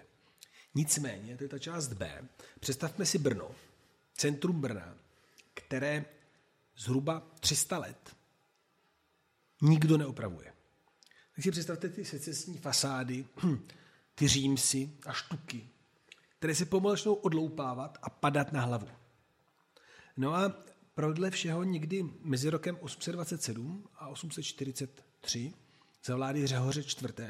Nicméně, 0.76 1.38
to 1.38 1.44
je 1.44 1.48
ta 1.48 1.60
část 1.60 1.88
B, 1.88 2.28
představme 2.60 3.06
si 3.06 3.18
Brno, 3.18 3.52
centrum 4.14 4.62
Brna, 4.62 4.98
které 5.54 6.06
zhruba 6.78 7.28
300 7.40 7.78
let 7.78 8.16
nikdo 9.62 9.98
neopravuje. 9.98 10.54
Tak 11.36 11.44
si 11.44 11.52
představte 11.52 11.90
ty 11.90 12.06
secesní 12.06 12.58
fasády, 12.58 13.26
ty 14.16 14.28
římsy 14.28 14.92
a 15.06 15.14
štuky, 15.14 15.70
které 16.38 16.56
se 16.56 16.66
pomalu 16.66 16.96
začnou 16.96 17.14
odloupávat 17.14 17.98
a 18.02 18.10
padat 18.10 18.52
na 18.52 18.62
hlavu. 18.62 18.88
No 20.18 20.36
a 20.36 20.54
prodle 20.94 21.32
všeho 21.32 21.64
někdy 21.64 22.06
mezi 22.22 22.50
rokem 22.50 22.78
827 22.82 23.90
a 23.96 24.08
843 24.08 25.54
za 26.06 26.16
vlády 26.16 26.48
Řehoře 26.48 26.82
IV. 26.82 27.22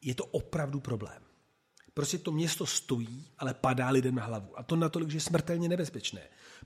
je 0.00 0.14
to 0.14 0.24
opravdu 0.24 0.80
problém. 0.80 1.22
Prostě 1.94 2.18
to 2.18 2.32
město 2.32 2.66
stojí, 2.66 3.28
ale 3.38 3.54
padá 3.54 3.90
lidem 3.90 4.14
na 4.14 4.24
hlavu. 4.24 4.58
A 4.58 4.62
to 4.62 4.76
natolik, 4.76 5.10
že 5.10 5.16
je 5.16 5.20
smrtelně 5.20 5.68
nebezpečné. 5.68 6.20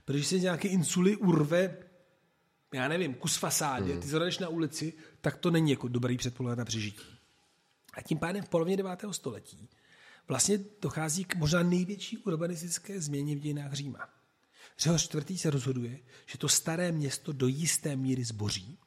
Protože 0.05 0.23
se 0.23 0.39
nějaké 0.39 0.67
insuly 0.67 1.15
urve, 1.15 1.77
já 2.73 2.87
nevím, 2.87 3.13
kus 3.13 3.37
fasádě, 3.37 3.91
hmm. 3.91 4.01
ty 4.01 4.07
zradeš 4.07 4.39
na 4.39 4.49
ulici, 4.49 4.93
tak 5.21 5.37
to 5.37 5.51
není 5.51 5.71
jako 5.71 5.87
dobrý 5.87 6.17
předpoklad 6.17 6.57
na 6.57 6.65
přežití. 6.65 7.19
A 7.93 8.01
tím 8.01 8.17
pádem 8.17 8.43
v 8.43 8.49
polovině 8.49 8.77
9. 8.77 8.99
století 9.11 9.69
vlastně 10.29 10.59
dochází 10.81 11.25
k 11.25 11.35
možná 11.35 11.63
největší 11.63 12.17
urbanistické 12.17 13.01
změně 13.01 13.35
v 13.35 13.39
dějinách 13.39 13.73
Říma. 13.73 14.09
Řehoř 14.79 15.03
čtvrtý 15.03 15.37
se 15.37 15.49
rozhoduje, 15.49 15.99
že 16.25 16.37
to 16.37 16.49
staré 16.49 16.91
město 16.91 17.31
do 17.31 17.47
jisté 17.47 17.95
míry 17.95 18.23
zboří 18.23 18.79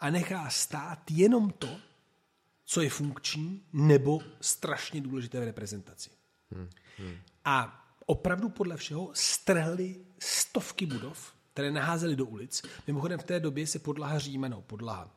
a 0.00 0.10
nechá 0.10 0.50
stát 0.50 1.10
jenom 1.10 1.50
to, 1.50 1.80
co 2.64 2.80
je 2.80 2.90
funkční 2.90 3.66
nebo 3.72 4.20
strašně 4.40 5.00
důležité 5.00 5.40
v 5.40 5.44
reprezentaci. 5.44 6.10
Hmm, 6.50 6.70
hmm. 6.98 7.16
A 7.44 7.84
opravdu 8.06 8.48
podle 8.48 8.76
všeho 8.76 9.10
strhli 9.14 10.04
stovky 10.18 10.86
budov, 10.86 11.34
které 11.52 11.70
naházely 11.70 12.16
do 12.16 12.26
ulic. 12.26 12.62
Mimochodem 12.86 13.18
v 13.18 13.24
té 13.24 13.40
době 13.40 13.66
se 13.66 13.78
podlaha 13.78 14.18
Říma, 14.18 14.48
no 14.48 14.62
podlaha, 14.62 15.10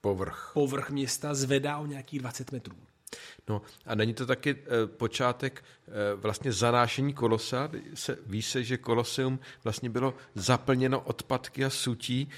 povrch. 0.00 0.50
povrch 0.54 0.90
města 0.90 1.34
zvedá 1.34 1.78
o 1.78 1.86
nějakých 1.86 2.20
20 2.20 2.52
metrů. 2.52 2.76
No 3.48 3.62
a 3.86 3.94
není 3.94 4.14
to 4.14 4.26
taky 4.26 4.50
e, 4.50 4.86
počátek 4.86 5.64
e, 5.88 6.14
vlastně 6.14 6.52
zanášení 6.52 7.14
kolosa? 7.14 7.70
Se, 7.94 8.18
ví 8.26 8.42
se, 8.42 8.64
že 8.64 8.76
koloseum 8.76 9.38
vlastně 9.64 9.90
bylo 9.90 10.14
zaplněno 10.34 11.00
odpadky 11.00 11.64
a 11.64 11.70
sutí, 11.70 12.28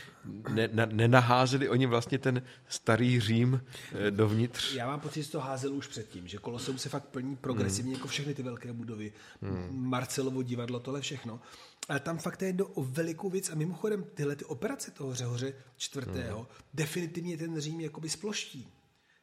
ne, 0.49 0.69
na, 0.73 0.87
nenaházeli 0.87 1.69
oni 1.69 1.87
vlastně 1.87 2.19
ten 2.19 2.43
starý 2.69 3.21
Řím 3.21 3.61
e, 4.07 4.11
dovnitř? 4.11 4.75
Já 4.75 4.87
mám 4.87 5.01
pocit, 5.01 5.23
že 5.23 5.31
to 5.31 5.41
házel 5.41 5.73
už 5.73 5.87
předtím, 5.87 6.29
že 6.29 6.39
koloseum 6.39 6.79
se 6.79 6.89
fakt 6.89 7.05
plní 7.05 7.37
progresivně 7.37 7.91
hmm. 7.91 7.99
jako 7.99 8.09
všechny 8.09 8.35
ty 8.35 8.43
velké 8.43 8.73
budovy. 8.73 9.13
Hmm. 9.43 9.69
Marcelovo 9.71 10.43
divadlo, 10.43 10.81
tohle 10.81 11.01
všechno. 11.01 11.41
Ale 11.89 12.01
tam 12.01 12.19
fakt 12.19 12.43
je 12.43 12.55
o 12.75 12.85
velikou 12.85 13.31
věc 13.31 13.51
a 13.51 13.55
mimochodem 13.55 14.05
tyhle 14.15 14.37
ty 14.37 14.45
operace 14.45 14.91
toho 14.91 15.15
Řehoře 15.15 15.53
čtvrtého 15.77 16.39
hmm. 16.39 16.47
definitivně 16.75 17.37
ten 17.37 17.61
Řím 17.61 17.81
jakoby 17.81 18.09
sploští. 18.09 18.69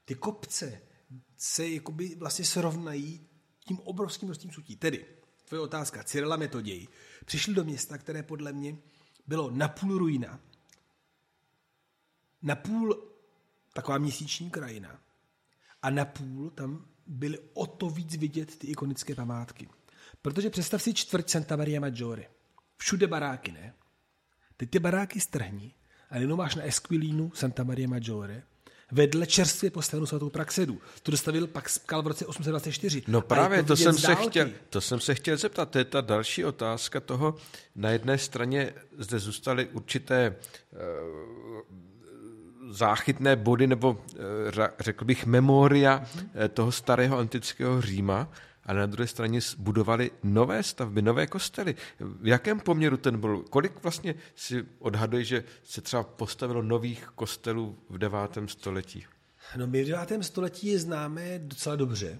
Ty 0.05 0.15
kopce, 0.15 0.81
se 1.37 1.69
jakoby 1.69 2.15
vlastně 2.15 2.45
srovnají 2.45 3.27
tím 3.67 3.79
obrovským 3.79 4.27
množstvím 4.27 4.51
sutí. 4.51 4.75
Tedy, 4.75 5.05
tvoje 5.45 5.61
otázka, 5.61 6.03
Cyrila 6.03 6.37
Metoděj, 6.37 6.87
přišli 7.25 7.53
do 7.53 7.63
města, 7.63 7.97
které 7.97 8.23
podle 8.23 8.53
mě 8.53 8.77
bylo 9.27 9.51
napůl 9.51 9.97
ruina, 9.97 10.39
napůl 12.41 13.13
taková 13.73 13.97
měsíční 13.97 14.49
krajina 14.49 14.99
a 15.81 15.89
napůl 15.89 16.49
tam 16.49 16.87
byly 17.07 17.39
o 17.53 17.67
to 17.67 17.89
víc 17.89 18.15
vidět 18.15 18.57
ty 18.57 18.67
ikonické 18.67 19.15
památky. 19.15 19.69
Protože 20.21 20.49
představ 20.49 20.83
si 20.83 20.93
čtvrť 20.93 21.29
Santa 21.29 21.55
Maria 21.55 21.79
Maggiore. 21.79 22.25
Všude 22.77 23.07
baráky, 23.07 23.51
ne? 23.51 23.73
Teď 24.57 24.69
ty 24.69 24.79
baráky 24.79 25.19
strhni 25.19 25.73
a 26.09 26.17
jenom 26.17 26.37
máš 26.37 26.55
na 26.55 26.63
Esquilínu 26.63 27.31
Santa 27.35 27.63
Maria 27.63 27.87
Maggiore 27.87 28.43
vedle 28.91 29.25
čerstvě 29.25 29.71
postavenou 29.71 30.05
svatou 30.05 30.29
Praxedu. 30.29 30.81
To 31.03 31.11
dostavil 31.11 31.47
pak 31.47 31.69
Skal 31.69 32.01
v 32.01 32.07
roce 32.07 32.25
824. 32.25 33.03
No 33.07 33.21
právě, 33.21 33.63
to 33.63 33.75
jsem, 33.75 33.97
se 33.97 34.15
chtěl, 34.15 34.49
to 34.69 34.81
jsem 34.81 34.99
se 34.99 35.15
chtěl 35.15 35.37
zeptat. 35.37 35.69
To 35.69 35.77
je 35.77 35.85
ta 35.85 36.01
další 36.01 36.45
otázka 36.45 36.99
toho. 36.99 37.35
Na 37.75 37.89
jedné 37.89 38.17
straně 38.17 38.73
zde 38.97 39.19
zůstaly 39.19 39.65
určité 39.65 40.35
uh, 40.71 40.79
záchytné 42.69 43.35
body, 43.35 43.67
nebo 43.67 43.91
uh, 43.91 43.97
řekl 44.79 45.05
bych 45.05 45.25
memoria 45.25 46.05
uh, 46.15 46.47
toho 46.53 46.71
starého 46.71 47.17
antického 47.17 47.81
Říma, 47.81 48.29
ale 48.67 48.79
na 48.79 48.85
druhé 48.85 49.07
straně 49.07 49.39
budovali 49.57 50.11
nové 50.23 50.63
stavby, 50.63 51.01
nové 51.01 51.27
kostely. 51.27 51.75
V 51.99 52.27
jakém 52.27 52.59
poměru 52.59 52.97
ten 52.97 53.19
byl? 53.19 53.43
Kolik 53.49 53.83
vlastně 53.83 54.15
si 54.35 54.65
odhaduje, 54.79 55.23
že 55.23 55.43
se 55.63 55.81
třeba 55.81 56.03
postavilo 56.03 56.61
nových 56.61 57.07
kostelů 57.15 57.77
v 57.89 57.97
devátém 57.97 58.47
století? 58.47 59.05
No 59.57 59.67
my 59.67 59.83
v 59.83 59.87
devátém 59.87 60.23
století 60.23 60.67
je 60.67 60.79
známe 60.79 61.39
docela 61.39 61.75
dobře 61.75 62.19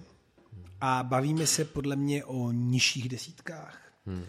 a 0.80 1.02
bavíme 1.02 1.46
se 1.46 1.64
podle 1.64 1.96
mě 1.96 2.24
o 2.24 2.52
nižších 2.52 3.08
desítkách. 3.08 3.78
Hmm. 4.06 4.24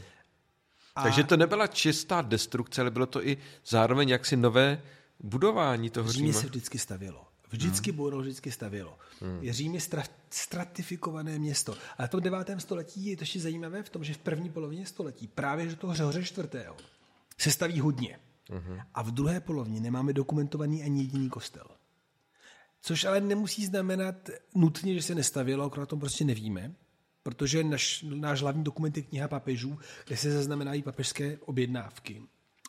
A... 0.96 1.04
Takže 1.04 1.24
to 1.24 1.38
nebyla 1.38 1.68
čistá 1.68 2.22
destrukce, 2.22 2.82
ale 2.82 2.92
bylo 2.92 3.06
to 3.06 3.28
i 3.28 3.38
zároveň 3.66 4.10
jaksi 4.10 4.38
nové 4.38 4.82
budování 5.20 5.90
toho 5.90 6.12
Římě 6.12 6.34
se 6.34 6.48
vždycky 6.48 6.80
stavělo. 6.80 7.29
Vždycky 7.52 7.92
hmm. 7.92 7.98
bouro, 7.98 8.20
vždycky 8.20 8.52
stavělo. 8.52 8.98
Hmm. 9.22 9.52
Řím 9.54 9.74
je 9.74 9.80
stra- 9.80 10.10
stratifikované 10.30 11.40
město. 11.40 11.78
Ale 11.98 12.08
v 12.08 12.12
tom 12.12 12.22
devátém 12.22 12.60
století 12.60 13.06
je 13.06 13.18
to 13.18 13.24
ještě 13.24 13.40
zajímavé 13.40 13.84
v 13.84 13.90
tom, 13.90 14.04
že 14.04 14.14
v 14.14 14.18
první 14.18 14.50
polovině 14.50 14.86
století, 14.86 15.28
právě 15.28 15.70
že 15.70 15.76
toho 15.76 15.94
Řehoře 15.94 16.24
čtvrtého, 16.24 16.76
se 17.38 17.52
staví 17.52 17.80
hodně. 17.80 18.20
Hmm. 18.50 18.80
A 18.94 19.04
v 19.04 19.12
druhé 19.12 19.40
polovině 19.40 19.80
nemáme 19.80 20.14
dokumentovaný 20.14 20.84
ani 20.84 21.02
jediný 21.02 21.30
kostel. 21.30 21.68
Což 22.82 23.04
ale 23.04 23.22
nemusí 23.22 23.66
znamenat 23.66 24.30
nutně, 24.56 24.94
že 24.94 25.02
se 25.02 25.16
nestavělo, 25.16 25.66
akorát 25.66 25.86
tom 25.86 26.00
prostě 26.00 26.26
nevíme, 26.26 26.76
protože 27.24 27.64
naš, 27.64 28.06
náš 28.10 28.42
hlavní 28.42 28.64
dokument 28.64 28.98
je 28.98 29.04
kniha 29.04 29.28
papežů, 29.28 29.78
kde 30.08 30.18
se 30.18 30.32
zaznamenají 30.32 30.84
papežské 30.84 31.38
objednávky 31.38 32.24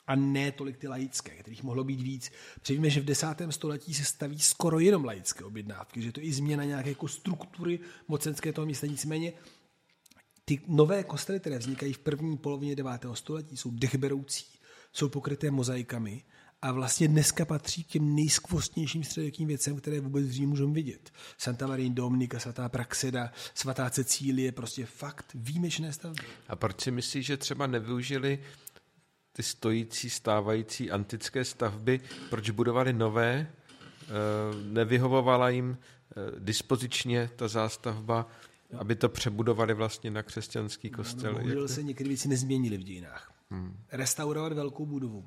a 0.07 0.17
ne 0.17 0.53
tolik 0.53 0.77
ty 0.77 0.89
laické, 0.89 1.31
kterých 1.31 1.63
mohlo 1.63 1.85
být 1.85 2.01
víc. 2.01 2.31
Přivíme, 2.63 2.91
že 2.91 3.01
v 3.01 3.05
desátém 3.05 3.53
století 3.53 3.95
se 3.95 4.05
staví 4.05 4.39
skoro 4.39 4.79
jenom 4.79 5.05
laické 5.05 5.45
objednávky, 5.45 6.03
že 6.03 6.13
to 6.13 6.21
je 6.21 6.27
i 6.27 6.33
změna 6.33 6.65
nějaké 6.65 6.89
jako 6.89 7.09
struktury 7.09 7.81
mocenské 8.09 8.53
toho 8.53 8.67
místa. 8.67 8.87
Nicméně 8.87 9.33
ty 10.45 10.61
nové 10.67 11.05
kostely, 11.05 11.41
které 11.41 11.59
vznikají 11.59 11.93
v 11.93 11.99
první 11.99 12.39
polovině 12.39 12.77
9. 12.77 12.93
století, 13.15 13.57
jsou 13.57 13.71
dechberoucí, 13.71 14.47
jsou 14.93 15.09
pokryté 15.09 15.51
mozaikami 15.51 16.23
a 16.63 16.73
vlastně 16.73 17.09
dneska 17.09 17.45
patří 17.45 17.85
k 17.85 17.87
těm 17.87 18.15
nejskvostnějším 18.15 19.05
středověkým 19.05 19.49
věcem, 19.49 19.77
které 19.77 20.01
vůbec 20.01 20.27
v 20.27 20.47
můžeme 20.47 20.73
vidět. 20.73 21.13
Santa 21.39 21.67
Maria 21.67 21.91
Dominika, 21.93 22.39
svatá 22.39 22.69
Praxeda, 22.69 23.33
svatá 23.55 23.91
Cecílie, 23.91 24.53
prostě 24.53 24.87
fakt 24.87 25.27
výjimečné 25.35 25.93
stavby. 25.93 26.23
A 26.49 26.57
proč 26.57 26.81
si 26.81 26.91
myslíš, 26.91 27.27
že 27.27 27.37
třeba 27.37 27.67
nevyužili 27.67 28.39
ty 29.41 29.45
stojící, 29.45 30.11
stávající 30.11 30.91
antické 30.91 31.45
stavby, 31.45 32.01
proč 32.31 32.51
budovali 32.51 32.93
nové, 32.93 33.33
eh, 33.41 34.09
nevyhovovala 34.65 35.49
jim 35.49 35.79
eh, 35.79 36.15
dispozičně 36.39 37.31
ta 37.37 37.49
zástavba, 37.49 38.27
aby 38.79 38.95
to 38.97 39.09
přebudovali 39.09 39.75
vlastně 39.75 40.11
na 40.11 40.23
křesťanský 40.23 40.91
kostel. 40.91 41.33
No, 41.33 41.39
no, 41.39 41.45
bohužel 41.45 41.69
se 41.69 41.83
některé 41.83 42.09
věci 42.09 42.29
nezměnily 42.29 42.77
v 42.77 42.83
dějinách. 42.83 43.33
Hmm. 43.51 43.77
Restaurovat 43.93 44.53
velkou 44.53 44.87
budovu 44.87 45.25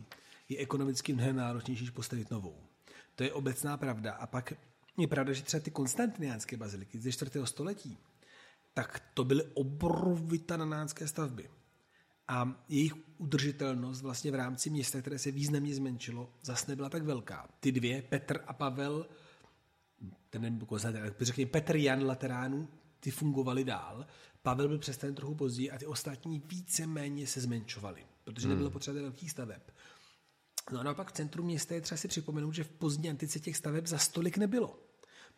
je 0.49 0.57
ekonomicky 0.57 1.13
mnohem 1.13 1.35
náročnější, 1.35 1.83
než 1.83 1.89
postavit 1.89 2.31
novou. 2.31 2.55
To 3.15 3.23
je 3.23 3.33
obecná 3.33 3.77
pravda. 3.77 4.13
A 4.13 4.27
pak 4.27 4.53
je 4.97 5.07
pravda, 5.07 5.33
že 5.33 5.43
třeba 5.43 5.61
ty 5.61 5.71
konstantiniánské 5.71 6.57
baziliky 6.57 6.99
ze 6.99 7.11
4. 7.11 7.31
století, 7.43 7.97
tak 8.73 9.01
to 9.13 9.23
byly 9.23 9.43
obrovitánské 9.53 11.07
stavby. 11.07 11.49
A 12.27 12.65
jejich 12.69 12.93
udržitelnost 13.17 14.01
vlastně 14.01 14.31
v 14.31 14.35
rámci 14.35 14.69
města, 14.69 15.01
které 15.01 15.19
se 15.19 15.31
významně 15.31 15.75
zmenšilo, 15.75 16.29
zase 16.41 16.71
nebyla 16.71 16.89
tak 16.89 17.03
velká. 17.03 17.49
Ty 17.59 17.71
dvě, 17.71 18.01
Petr 18.01 18.43
a 18.47 18.53
Pavel, 18.53 19.05
ten 20.29 20.41
nevím, 20.41 20.67
řekněme 21.21 21.51
Petr 21.51 21.75
Jan 21.75 22.05
Lateránů, 22.05 22.67
ty 22.99 23.11
fungovaly 23.11 23.63
dál. 23.63 24.05
Pavel 24.41 24.67
byl 24.67 24.79
přestaven 24.79 25.15
trochu 25.15 25.35
později 25.35 25.71
a 25.71 25.77
ty 25.77 25.85
ostatní 25.85 26.39
více-méně 26.45 27.27
se 27.27 27.41
zmenšovaly, 27.41 28.05
protože 28.23 28.47
nebylo 28.47 28.67
hmm. 28.67 28.73
potřeba 28.73 29.01
velkých 29.01 29.31
staveb. 29.31 29.61
No 30.71 30.79
a 30.79 30.83
naopak 30.83 31.09
v 31.09 31.11
centru 31.11 31.43
města 31.43 31.75
je 31.75 31.81
třeba 31.81 31.97
si 31.97 32.07
připomenout, 32.07 32.51
že 32.51 32.63
v 32.63 32.69
pozdní 32.69 33.09
antice 33.09 33.39
těch 33.39 33.57
staveb 33.57 33.87
za 33.87 33.97
stolik 33.97 34.37
nebylo. 34.37 34.79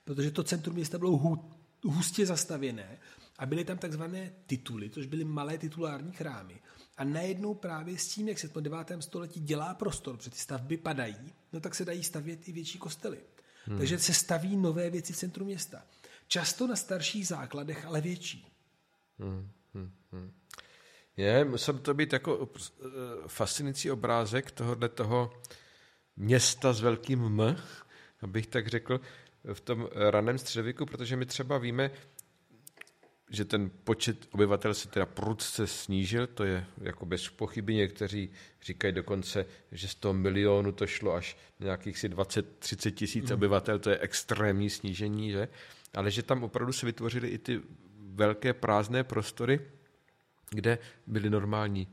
Protože 0.03 0.31
to 0.31 0.43
centrum 0.43 0.75
města 0.75 0.97
bylo 0.97 1.17
hů, 1.17 1.51
hustě 1.83 2.25
zastavěné 2.25 2.99
a 3.39 3.45
byly 3.45 3.65
tam 3.65 3.77
takzvané 3.77 4.31
tituly, 4.45 4.89
což 4.89 5.05
byly 5.05 5.23
malé 5.23 5.57
titulární 5.57 6.11
chrámy. 6.11 6.61
A 6.97 7.03
najednou 7.03 7.53
právě 7.53 7.97
s 7.97 8.07
tím, 8.07 8.27
jak 8.27 8.39
se 8.39 8.47
v 8.47 8.61
9. 8.61 8.91
století 8.99 9.39
dělá 9.39 9.73
prostor, 9.73 10.17
protože 10.17 10.29
ty 10.29 10.37
stavby 10.37 10.77
padají, 10.77 11.33
no 11.53 11.59
tak 11.59 11.75
se 11.75 11.85
dají 11.85 12.03
stavět 12.03 12.47
i 12.47 12.51
větší 12.51 12.77
kostely. 12.77 13.17
Hmm. 13.65 13.77
Takže 13.77 13.99
se 13.99 14.13
staví 14.13 14.55
nové 14.55 14.89
věci 14.89 15.13
v 15.13 15.17
centru 15.17 15.45
města. 15.45 15.83
Často 16.27 16.67
na 16.67 16.75
starších 16.75 17.27
základech, 17.27 17.85
ale 17.85 18.01
větší. 18.01 18.47
Hmm. 19.19 19.51
Hmm. 19.73 19.91
Hmm. 20.11 20.31
Je, 21.17 21.45
musel 21.45 21.77
to 21.77 21.93
být 21.93 22.13
jako 22.13 22.49
eh, 22.59 22.87
fascinující 23.27 23.91
obrázek 23.91 24.51
tohohle 24.51 24.89
toho 24.89 25.33
města 26.15 26.73
s 26.73 26.81
velkým 26.81 27.25
M, 27.25 27.57
abych 28.21 28.47
tak 28.47 28.67
řekl, 28.67 29.01
v 29.53 29.61
tom 29.61 29.89
raném 29.93 30.37
středověku, 30.37 30.85
protože 30.85 31.15
my 31.15 31.25
třeba 31.25 31.57
víme, 31.57 31.91
že 33.29 33.45
ten 33.45 33.71
počet 33.83 34.27
obyvatel 34.31 34.73
se 34.73 34.87
teda 34.87 35.05
prudce 35.05 35.67
snížil, 35.67 36.27
to 36.27 36.43
je 36.43 36.65
jako 36.81 37.05
bez 37.05 37.29
pochyby, 37.29 37.75
někteří 37.75 38.29
říkají 38.61 38.93
dokonce, 38.93 39.45
že 39.71 39.87
z 39.87 39.95
toho 39.95 40.13
milionu 40.13 40.71
to 40.71 40.87
šlo 40.87 41.13
až 41.13 41.37
nějakých 41.59 41.99
si 41.99 42.09
20-30 42.09 42.91
tisíc 42.91 43.29
mm. 43.29 43.33
obyvatel, 43.33 43.79
to 43.79 43.89
je 43.89 43.99
extrémní 43.99 44.69
snížení, 44.69 45.31
že? 45.31 45.47
ale 45.93 46.11
že 46.11 46.23
tam 46.23 46.43
opravdu 46.43 46.73
se 46.73 46.85
vytvořily 46.85 47.27
i 47.27 47.37
ty 47.37 47.61
velké 47.97 48.53
prázdné 48.53 49.03
prostory, 49.03 49.59
kde 50.49 50.77
byly 51.07 51.29
normální 51.29 51.87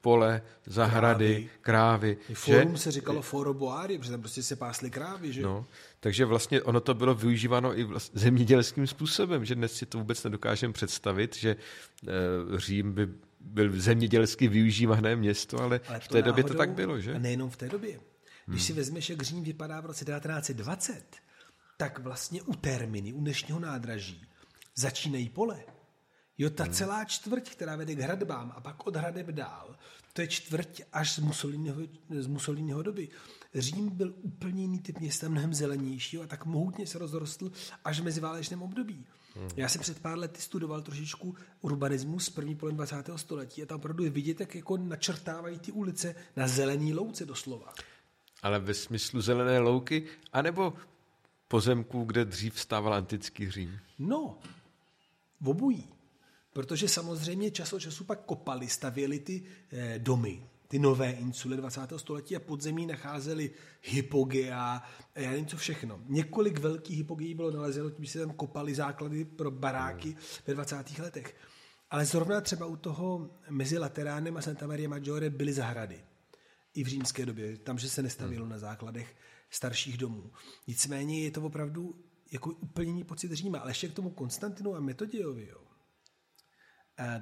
pole, 0.00 0.42
zahrady, 0.66 1.48
krávy. 1.60 2.16
krávy 2.16 2.34
Forum 2.34 2.76
že? 2.76 2.82
se 2.82 2.90
říkalo 2.90 3.22
foro 3.22 3.54
boári, 3.54 3.98
protože 3.98 4.10
tam 4.10 4.20
prostě 4.20 4.42
se 4.42 4.56
pásly 4.56 4.90
krávy. 4.90 5.32
Že? 5.32 5.42
No, 5.42 5.66
takže 6.00 6.24
vlastně 6.24 6.62
ono 6.62 6.80
to 6.80 6.94
bylo 6.94 7.14
využíváno 7.14 7.78
i 7.78 7.84
vlastně 7.84 8.20
zemědělským 8.20 8.86
způsobem, 8.86 9.44
že 9.44 9.54
dnes 9.54 9.72
si 9.72 9.86
to 9.86 9.98
vůbec 9.98 10.24
nedokážeme 10.24 10.72
představit, 10.72 11.36
že 11.36 11.50
e, 11.50 12.58
Řím 12.58 12.92
by 12.92 13.08
byl 13.40 13.80
zemědělsky 13.80 14.48
využívané 14.48 15.16
město, 15.16 15.60
ale, 15.60 15.80
ale 15.88 16.00
v 16.00 16.08
té 16.08 16.22
době 16.22 16.44
to 16.44 16.54
tak 16.54 16.70
bylo, 16.70 17.00
že? 17.00 17.14
A 17.14 17.18
nejenom 17.18 17.50
v 17.50 17.56
té 17.56 17.68
době. 17.68 18.00
Když 18.46 18.60
hmm. 18.60 18.66
si 18.66 18.72
vezmeš, 18.72 19.10
jak 19.10 19.22
Řím 19.22 19.44
vypadá 19.44 19.80
v 19.80 19.86
roce 19.86 20.04
1920, 20.04 21.16
tak 21.76 21.98
vlastně 21.98 22.42
u 22.42 22.54
terminy, 22.54 23.12
u 23.12 23.20
dnešního 23.20 23.60
nádraží, 23.60 24.22
začínají 24.74 25.28
pole. 25.28 25.58
Jo, 26.38 26.50
ta 26.50 26.64
hmm. 26.64 26.72
celá 26.72 27.04
čtvrť, 27.04 27.50
která 27.50 27.76
vede 27.76 27.94
k 27.94 28.00
hradbám 28.00 28.52
a 28.56 28.60
pak 28.60 28.86
od 28.86 28.96
hradeb 28.96 29.26
dál, 29.26 29.76
to 30.12 30.20
je 30.20 30.28
čtvrť 30.28 30.82
až 30.92 31.14
z 31.14 31.18
Mussoliniho, 31.18 31.76
z 32.18 32.26
Mussoliniho 32.26 32.82
doby. 32.82 33.08
Řím 33.54 33.88
byl 33.88 34.14
úplně 34.22 34.62
jiný 34.62 34.78
typ 34.78 34.98
města, 34.98 35.28
mnohem 35.28 35.54
zelenější 35.54 36.18
a 36.18 36.26
tak 36.26 36.46
mohutně 36.46 36.86
se 36.86 36.98
rozrostl 36.98 37.52
až 37.84 38.00
v 38.00 38.04
meziválečném 38.04 38.62
období. 38.62 39.06
Hmm. 39.36 39.48
Já 39.56 39.68
jsem 39.68 39.80
před 39.80 39.98
pár 39.98 40.18
lety 40.18 40.40
studoval 40.40 40.82
trošičku 40.82 41.34
urbanismus 41.60 42.30
první 42.30 42.56
poloviny 42.56 42.76
20. 42.76 43.10
století 43.16 43.62
a 43.62 43.66
tam 43.66 43.76
opravdu 43.78 44.04
je 44.04 44.10
vidět, 44.10 44.40
jak 44.40 44.54
jako 44.54 44.76
načrtávají 44.76 45.58
ty 45.58 45.72
ulice 45.72 46.14
na 46.36 46.48
zelený 46.48 46.94
louce 46.94 47.26
doslova. 47.26 47.72
Ale 48.42 48.58
ve 48.58 48.74
smyslu 48.74 49.20
zelené 49.20 49.58
louky, 49.58 50.06
anebo 50.32 50.72
pozemků, 51.48 52.04
kde 52.04 52.24
dřív 52.24 52.60
stával 52.60 52.94
antický 52.94 53.50
Řím? 53.50 53.78
No, 53.98 54.38
v 55.40 55.48
obojí. 55.48 55.97
Protože 56.58 56.88
samozřejmě 56.88 57.50
čas 57.50 57.72
od 57.72 57.80
času 57.80 58.04
pak 58.04 58.24
kopali, 58.24 58.68
stavěli 58.68 59.18
ty 59.18 59.42
eh, 59.70 59.98
domy, 59.98 60.46
ty 60.68 60.78
nové 60.78 61.10
insule 61.10 61.56
20. 61.56 61.80
století 61.96 62.36
a 62.36 62.40
podzemí 62.40 62.86
nacházeli 62.86 63.50
hypogea, 63.82 64.82
a 65.14 65.20
já 65.20 65.30
nevím 65.30 65.46
co 65.46 65.56
všechno. 65.56 66.00
Několik 66.06 66.58
velkých 66.58 66.96
hypogeí 66.96 67.34
bylo 67.34 67.50
nalezeno, 67.50 67.90
když 67.90 68.10
se 68.10 68.18
tam 68.18 68.30
kopali 68.30 68.74
základy 68.74 69.24
pro 69.24 69.50
baráky 69.50 70.16
ve 70.46 70.54
20. 70.54 70.98
letech. 70.98 71.36
Ale 71.90 72.04
zrovna 72.04 72.40
třeba 72.40 72.66
u 72.66 72.76
toho 72.76 73.30
mezi 73.50 73.78
Lateránem 73.78 74.36
a 74.36 74.42
Santa 74.42 74.66
Maria 74.66 74.88
Maggiore 74.88 75.30
byly 75.30 75.52
zahrady. 75.52 76.04
I 76.74 76.84
v 76.84 76.86
římské 76.86 77.26
době, 77.26 77.56
tam, 77.56 77.78
že 77.78 77.88
se 77.88 78.02
nestavilo 78.02 78.42
hmm. 78.42 78.52
na 78.52 78.58
základech 78.58 79.16
starších 79.50 79.98
domů. 79.98 80.30
Nicméně 80.66 81.20
je 81.20 81.30
to 81.30 81.42
opravdu 81.42 81.94
jako 82.32 82.50
úplně 82.50 82.90
jiný 82.90 83.04
pocit 83.04 83.32
Říma. 83.32 83.58
Ale 83.58 83.70
ještě 83.70 83.88
k 83.88 83.94
tomu 83.94 84.10
Konstantinu 84.10 84.74
a 84.74 84.80
Metodiovi, 84.80 85.46
jo 85.46 85.67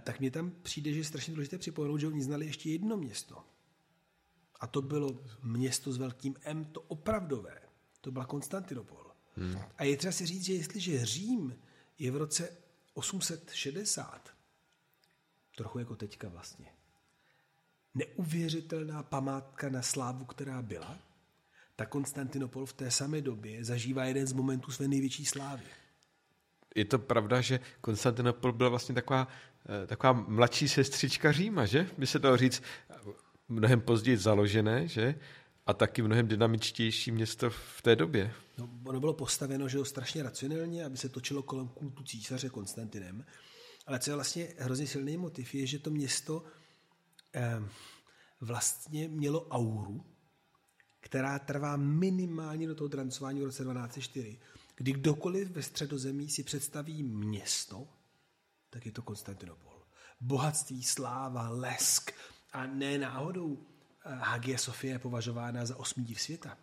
tak 0.05 0.21
mě 0.21 0.31
tam 0.31 0.51
přijde, 0.63 0.93
že 0.93 1.01
je 1.01 1.05
strašně 1.05 1.35
důležité 1.35 1.59
připomenout, 1.59 1.99
že 1.99 2.07
oni 2.07 2.23
znali 2.23 2.47
ještě 2.47 2.71
jedno 2.71 2.97
město. 2.97 3.45
A 4.61 4.67
to 4.67 4.83
bylo 4.83 5.21
město 5.43 5.93
s 5.93 5.99
velkým 5.99 6.35
M, 6.43 6.65
to 6.65 6.81
opravdové. 6.81 7.59
To 8.01 8.11
byla 8.11 8.25
Konstantinopol. 8.25 9.07
Hmm. 9.37 9.59
A 9.79 9.85
je 9.85 9.97
třeba 9.97 10.13
si 10.13 10.27
říct, 10.27 10.45
že 10.45 10.53
jestliže 10.53 11.07
Řím 11.07 11.59
je 11.99 12.11
v 12.11 12.17
roce 12.17 12.57
860, 12.95 14.35
trochu 15.57 15.79
jako 15.79 15.97
teďka 15.97 16.29
vlastně, 16.29 16.67
neuvěřitelná 17.95 19.03
památka 19.03 19.69
na 19.69 19.83
slávu, 19.83 20.25
která 20.25 20.63
byla, 20.63 20.99
tak 21.77 21.89
Konstantinopol 21.89 22.67
v 22.67 22.73
té 22.73 22.91
samé 22.91 23.21
době 23.21 23.65
zažívá 23.65 24.05
jeden 24.05 24.27
z 24.27 24.33
momentů 24.33 24.73
své 24.73 24.89
největší 24.89 25.27
slávy. 25.27 25.65
Je 26.77 26.85
to 26.85 26.99
pravda, 26.99 27.41
že 27.41 27.61
Konstantinopol 27.81 28.53
byla 28.53 28.69
vlastně 28.69 28.95
taková, 28.95 29.29
eh, 29.83 29.87
taková 29.87 30.13
mladší 30.13 30.69
sestřička 30.69 31.33
Říma, 31.33 31.67
že? 31.67 31.91
By 31.99 32.07
se 32.07 32.19
dalo 32.19 32.37
říct, 32.37 32.63
mnohem 33.49 33.81
později 33.81 34.17
založené, 34.17 34.89
že? 34.89 35.15
A 35.67 35.75
taky 35.75 36.03
mnohem 36.03 36.29
dynamičtější 36.29 37.13
město 37.13 37.51
v 37.51 37.83
té 37.83 37.97
době. 37.97 38.33
No, 38.59 38.71
ono 38.85 39.01
bylo 39.01 39.15
postaveno, 39.15 39.69
že 39.69 39.79
jo, 39.79 39.85
strašně 39.85 40.23
racionálně, 40.23 40.85
aby 40.85 40.97
se 40.97 41.09
točilo 41.09 41.43
kolem 41.43 41.69
kultu 41.69 42.05
císaře 42.05 42.49
Konstantinem. 42.49 43.25
Ale 43.87 43.99
co 43.99 44.11
je 44.11 44.15
vlastně 44.15 44.49
hrozně 44.59 44.87
silný 44.87 45.17
motiv, 45.17 45.55
je, 45.55 45.67
že 45.67 45.79
to 45.79 45.91
město 45.91 46.45
eh, 47.35 47.63
vlastně 48.41 49.09
mělo 49.09 49.49
auru, 49.49 50.05
která 51.01 51.39
trvá 51.39 51.77
minimálně 51.77 52.67
do 52.67 52.75
toho 52.75 52.89
drancování 52.89 53.41
v 53.41 53.45
roce 53.45 53.65
1204, 53.65 54.39
kdy 54.77 54.93
kdokoliv 54.93 55.51
ve 55.51 55.63
středozemí 55.63 56.29
si 56.29 56.43
představí 56.43 57.03
město, 57.03 57.89
tak 58.71 58.87
je 58.87 58.93
to 58.93 59.03
Konstantinopol. 59.03 59.83
Bohatství, 60.21 60.83
sláva, 60.83 61.49
lesk 61.49 62.11
a 62.53 62.67
ne 62.67 62.99
náhodou 62.99 63.67
eh, 64.05 64.15
Hagia 64.15 64.59
Sofie 64.59 64.93
je 64.93 64.99
považována 64.99 65.67
za 65.67 65.77
osmý 65.77 66.05
div 66.05 66.21
světa. 66.21 66.59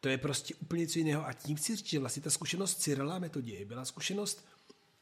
To 0.00 0.08
je 0.08 0.18
prostě 0.18 0.54
úplně 0.54 0.80
něco 0.80 0.98
jiného. 0.98 1.26
A 1.26 1.32
tím 1.32 1.56
chci 1.56 1.76
říct, 1.76 1.86
že 1.86 1.98
vlastně 1.98 2.22
ta 2.22 2.30
zkušenost 2.30 2.80
Cyrila 2.80 3.18
Metoděje 3.18 3.64
byla 3.64 3.84
zkušenost 3.84 4.46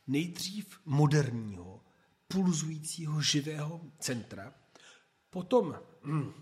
nejdřív 0.07 0.81
moderního, 0.85 1.85
pulzujícího, 2.29 3.23
živého 3.23 3.81
centra, 3.99 4.55
potom 5.31 5.79
hm, 6.03 6.33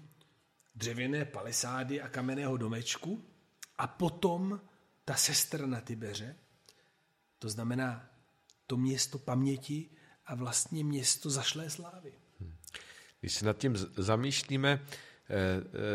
dřevěné 0.75 1.25
palisády 1.25 2.01
a 2.01 2.09
kamenného 2.09 2.57
domečku 2.57 3.25
a 3.79 3.87
potom 3.87 4.61
ta 5.05 5.15
sestra 5.15 5.67
na 5.67 5.81
Tibeře, 5.81 6.37
to 7.39 7.49
znamená 7.49 8.11
to 8.67 8.77
město 8.77 9.19
paměti 9.19 9.91
a 10.27 10.35
vlastně 10.35 10.85
město 10.85 11.31
zašlé 11.31 11.71
slávy. 11.71 12.13
Když 13.21 13.35
se 13.35 13.45
nad 13.45 13.59
tím 13.59 13.77
zamýšlíme, 13.97 14.71
eh, 14.81 15.37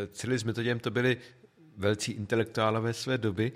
eh, 0.03 0.07
celý 0.07 0.37
s 0.37 0.43
metoděm 0.43 0.79
to 0.79 0.91
byli 0.91 1.17
velcí 1.77 2.11
intelektuálové 2.11 2.93
své 2.93 3.17
doby 3.17 3.51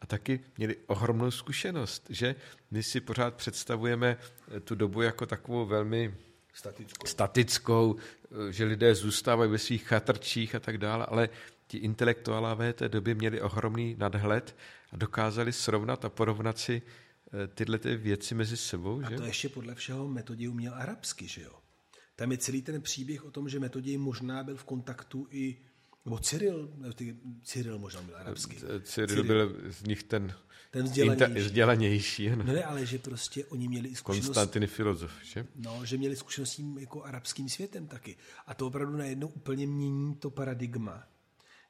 a 0.00 0.06
taky 0.06 0.40
měli 0.58 0.76
ohromnou 0.86 1.30
zkušenost, 1.30 2.06
že 2.08 2.34
my 2.70 2.82
si 2.82 3.00
pořád 3.00 3.34
představujeme 3.34 4.16
eh, 4.56 4.60
tu 4.60 4.74
dobu 4.74 5.02
jako 5.02 5.26
takovou 5.26 5.66
velmi 5.66 6.14
statickou, 6.54 7.06
statickou 7.06 7.96
že 8.50 8.64
lidé 8.64 8.94
zůstávají 8.94 9.50
ve 9.50 9.58
svých 9.58 9.84
chatrčích 9.84 10.54
a 10.54 10.60
tak 10.60 10.78
dále, 10.78 11.06
ale 11.06 11.28
ti 11.72 11.78
intelektuálové 11.78 12.72
té 12.72 12.88
doby 12.88 13.14
měli 13.14 13.40
ohromný 13.40 13.96
nadhled 13.98 14.56
a 14.92 14.96
dokázali 14.96 15.52
srovnat 15.52 16.04
a 16.04 16.08
porovnat 16.08 16.58
si 16.58 16.82
tyhle 17.54 17.78
ty 17.78 17.96
věci 17.96 18.34
mezi 18.34 18.56
sebou. 18.56 19.00
A 19.04 19.10
že? 19.10 19.16
to 19.16 19.24
ještě 19.24 19.48
podle 19.48 19.74
všeho 19.74 20.08
metodě 20.08 20.48
uměl 20.48 20.74
arabsky, 20.74 21.28
že 21.28 21.42
jo? 21.42 21.52
Tam 22.16 22.32
je 22.32 22.38
celý 22.38 22.62
ten 22.62 22.82
příběh 22.82 23.24
o 23.24 23.30
tom, 23.30 23.48
že 23.48 23.60
Metoděj 23.60 23.96
možná 23.96 24.44
byl 24.44 24.56
v 24.56 24.64
kontaktu 24.64 25.26
i 25.30 25.56
nebo 26.04 26.18
Cyril, 26.18 26.70
ty, 26.94 27.16
Cyril 27.42 27.78
možná 27.78 28.02
byl 28.02 28.16
arabský. 28.16 28.56
Cyril, 28.56 28.80
Cyril 28.80 29.24
byl 29.24 29.56
z 29.68 29.82
nich 29.82 30.02
ten, 30.02 30.34
ten 30.70 30.84
vzdělanější. 30.84 31.40
vzdělanější 31.40 32.30
no 32.36 32.44
ne, 32.44 32.64
ale 32.64 32.86
že 32.86 32.98
prostě 32.98 33.44
oni 33.44 33.68
měli 33.68 33.88
i 33.88 33.96
zkušenost... 33.96 34.26
Konstantiny 34.26 34.66
filozof, 34.66 35.12
že? 35.22 35.46
No, 35.56 35.84
že 35.84 35.96
měli 35.96 36.16
zkušenost 36.16 36.52
s 36.52 36.56
tím 36.56 36.78
jako 36.78 37.02
arabským 37.02 37.48
světem 37.48 37.86
taky. 37.86 38.16
A 38.46 38.54
to 38.54 38.66
opravdu 38.66 38.96
najednou 38.96 39.28
úplně 39.28 39.66
mění 39.66 40.14
to 40.14 40.30
paradigma, 40.30 41.08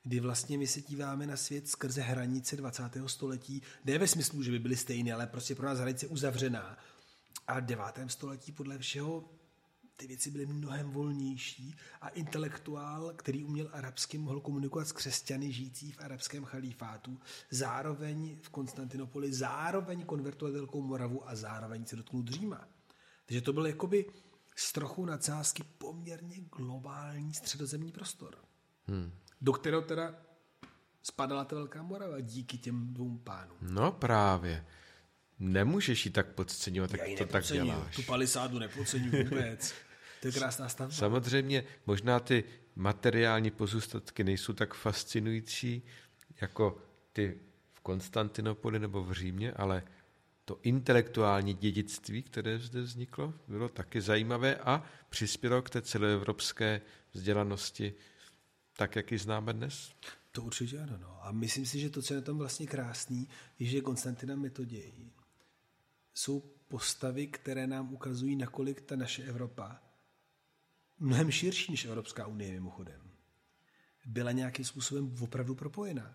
kdy 0.04 0.20
vlastně 0.20 0.58
my 0.58 0.66
se 0.66 0.82
díváme 0.82 1.26
na 1.26 1.36
svět 1.36 1.68
skrze 1.68 2.00
hranice 2.02 2.56
20. 2.56 2.82
století, 3.06 3.62
ne 3.84 3.98
ve 3.98 4.08
smyslu, 4.08 4.42
že 4.42 4.50
by 4.50 4.58
byly 4.58 4.76
stejné, 4.76 5.12
ale 5.12 5.26
prostě 5.26 5.54
pro 5.54 5.66
nás 5.66 5.78
hranice 5.78 6.06
uzavřená. 6.06 6.78
A 7.46 7.60
v 7.60 7.64
9. 7.64 7.84
století 8.06 8.52
podle 8.52 8.78
všeho 8.78 9.24
ty 9.96 10.06
věci 10.06 10.30
byly 10.30 10.46
mnohem 10.46 10.90
volnější 10.90 11.76
a 12.00 12.08
intelektuál, 12.08 13.12
který 13.16 13.44
uměl 13.44 13.70
arabsky, 13.72 14.18
mohl 14.18 14.40
komunikovat 14.40 14.88
s 14.88 14.92
křesťany 14.92 15.52
žijící 15.52 15.92
v 15.92 16.00
arabském 16.00 16.44
chalífátu, 16.44 17.18
zároveň 17.50 18.38
v 18.42 18.48
Konstantinopoli, 18.48 19.32
zároveň 19.32 20.04
konvertovat 20.04 20.54
Velkou 20.54 20.82
Moravu 20.82 21.28
a 21.28 21.34
zároveň 21.34 21.86
se 21.86 21.96
dotknout 21.96 22.28
Říma. 22.28 22.68
Takže 23.26 23.40
to 23.40 23.52
byl 23.52 23.66
jakoby 23.66 24.04
z 24.56 24.72
trochu 24.72 25.04
nadsázky 25.04 25.62
poměrně 25.78 26.36
globální 26.56 27.34
středozemní 27.34 27.92
prostor, 27.92 28.36
hmm. 28.86 29.12
Do 29.42 29.52
kterého 29.52 29.82
teda 29.82 30.14
spadala 31.02 31.44
ta 31.44 31.56
Velká 31.56 31.82
Morava 31.82 32.20
díky 32.20 32.58
těm 32.58 32.94
dvou 32.94 33.18
pánům. 33.18 33.56
No 33.60 33.92
právě. 33.92 34.66
Nemůžeš 35.38 36.06
ji 36.06 36.12
tak 36.12 36.26
podceňovat, 36.26 36.90
tak 36.90 37.00
to 37.18 37.26
tak 37.26 37.44
děláš. 37.44 37.96
Tu 37.96 38.02
palisádu 38.02 38.58
nepodceňuji 38.58 39.24
vůbec. 39.24 39.74
To 40.20 40.28
je 40.28 40.32
krásná 40.32 40.68
stavba. 40.68 40.94
Samozřejmě 40.94 41.64
možná 41.86 42.20
ty 42.20 42.44
materiální 42.76 43.50
pozůstatky 43.50 44.24
nejsou 44.24 44.52
tak 44.52 44.74
fascinující 44.74 45.82
jako 46.40 46.78
ty 47.12 47.38
v 47.72 47.80
Konstantinopoli 47.80 48.78
nebo 48.78 49.04
v 49.04 49.12
Římě, 49.12 49.52
ale 49.52 49.82
to 50.44 50.58
intelektuální 50.62 51.54
dědictví, 51.54 52.22
které 52.22 52.58
zde 52.58 52.80
vzniklo, 52.80 53.34
bylo 53.48 53.68
taky 53.68 54.00
zajímavé 54.00 54.56
a 54.56 54.84
přispělo 55.08 55.62
k 55.62 55.70
té 55.70 55.82
celoevropské 55.82 56.80
vzdělanosti, 57.12 57.94
tak, 58.76 58.96
jak 58.96 59.12
ji 59.12 59.18
známe 59.18 59.52
dnes? 59.52 59.92
To 60.32 60.42
určitě 60.42 60.78
ano. 60.78 60.98
No. 61.00 61.26
A 61.26 61.32
myslím 61.32 61.66
si, 61.66 61.80
že 61.80 61.90
to, 61.90 62.02
co 62.02 62.14
je 62.14 62.20
na 62.20 62.26
tom 62.26 62.38
vlastně 62.38 62.66
krásný, 62.66 63.28
je, 63.58 63.66
že 63.66 63.80
Konstantina 63.80 64.36
Metoděj 64.36 65.10
jsou 66.14 66.40
postavy, 66.68 67.26
které 67.26 67.66
nám 67.66 67.92
ukazují, 67.92 68.36
nakolik 68.36 68.80
ta 68.80 68.96
naše 68.96 69.24
Evropa 69.24 69.80
mnohem 70.98 71.30
širší 71.30 71.72
než 71.72 71.84
Evropská 71.84 72.26
unie 72.26 72.52
mimochodem, 72.52 73.00
byla 74.06 74.32
nějakým 74.32 74.64
způsobem 74.64 75.14
opravdu 75.20 75.54
propojená. 75.54 76.14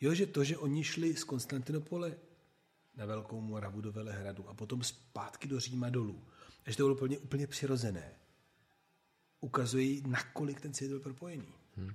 Jo, 0.00 0.14
že 0.14 0.26
to, 0.26 0.44
že 0.44 0.58
oni 0.58 0.84
šli 0.84 1.16
z 1.16 1.24
Konstantinopole 1.24 2.16
na 2.94 3.06
Velkou 3.06 3.40
Moravu 3.40 3.80
do 3.80 3.92
Velehradu 3.92 4.48
a 4.48 4.54
potom 4.54 4.84
zpátky 4.84 5.48
do 5.48 5.60
Říma 5.60 5.90
dolů, 5.90 6.24
že 6.66 6.76
to 6.76 6.82
bylo 6.82 6.94
úplně, 6.94 7.18
úplně 7.18 7.46
přirozené, 7.46 8.14
ukazují, 9.40 10.02
nakolik 10.06 10.60
ten 10.60 10.74
svět 10.74 10.88
byl 10.88 11.00
propojený. 11.00 11.48
Hmm. 11.76 11.94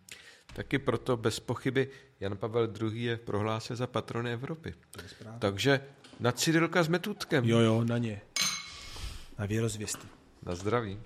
Taky 0.54 0.80
proto 0.80 1.18
bez 1.18 1.40
pochyby 1.40 1.90
Jan 2.20 2.38
Pavel 2.38 2.74
II. 2.82 3.04
je 3.04 3.18
prohlásil 3.18 3.76
za 3.76 3.88
patrony 3.88 4.34
Evropy. 4.34 4.74
To 4.92 5.02
je 5.02 5.10
správně. 5.10 5.40
Takže 5.40 5.82
na 6.20 6.32
Cyrilka 6.32 6.84
s 6.84 6.88
Metutkem. 6.88 7.46
Jo, 7.46 7.60
jo, 7.60 7.84
na 7.84 7.98
ně. 7.98 8.22
Na 9.38 9.46
věrozvěsty. 9.46 10.08
Na 10.44 10.56
zdraví. 10.56 11.00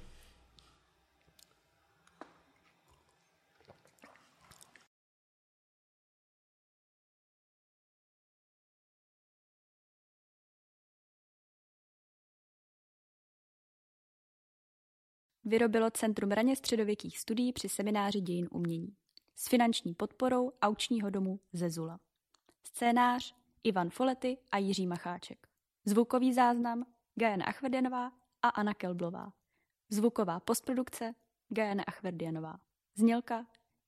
Vyrobilo 15.52 15.92
Centrum 15.92 16.32
raně 16.32 16.56
středověkých 16.56 17.20
studií 17.20 17.54
při 17.54 17.70
semináři 17.70 18.22
dějin 18.22 18.48
umění 18.52 18.96
s 19.36 19.48
finanční 19.48 19.94
podporou 19.94 20.52
aučního 20.62 21.10
domu 21.10 21.40
Zezula. 21.54 22.00
Scénář 22.64 23.36
Ivan 23.64 23.90
Folety 23.90 24.38
a 24.52 24.58
Jiří 24.58 24.88
Macháček. 24.88 25.48
Zvukový 25.86 26.34
záznam 26.34 26.86
Gajana 27.16 27.46
Achverdianová 27.46 28.12
a 28.42 28.50
Anna 28.50 28.74
Kelblová. 28.74 29.34
Zvuková 29.90 30.40
postprodukce 30.40 31.14
Gajana 31.50 31.84
Achverdianová. 31.88 32.60
Znělka 32.96 33.48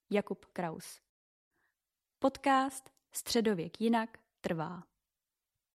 Jakub 0.10 0.45
Kraus. 0.45 1.02
Podcast 2.19 2.89
Středověk 3.12 3.82
jinak 3.82 4.17
trvá. 4.41 4.84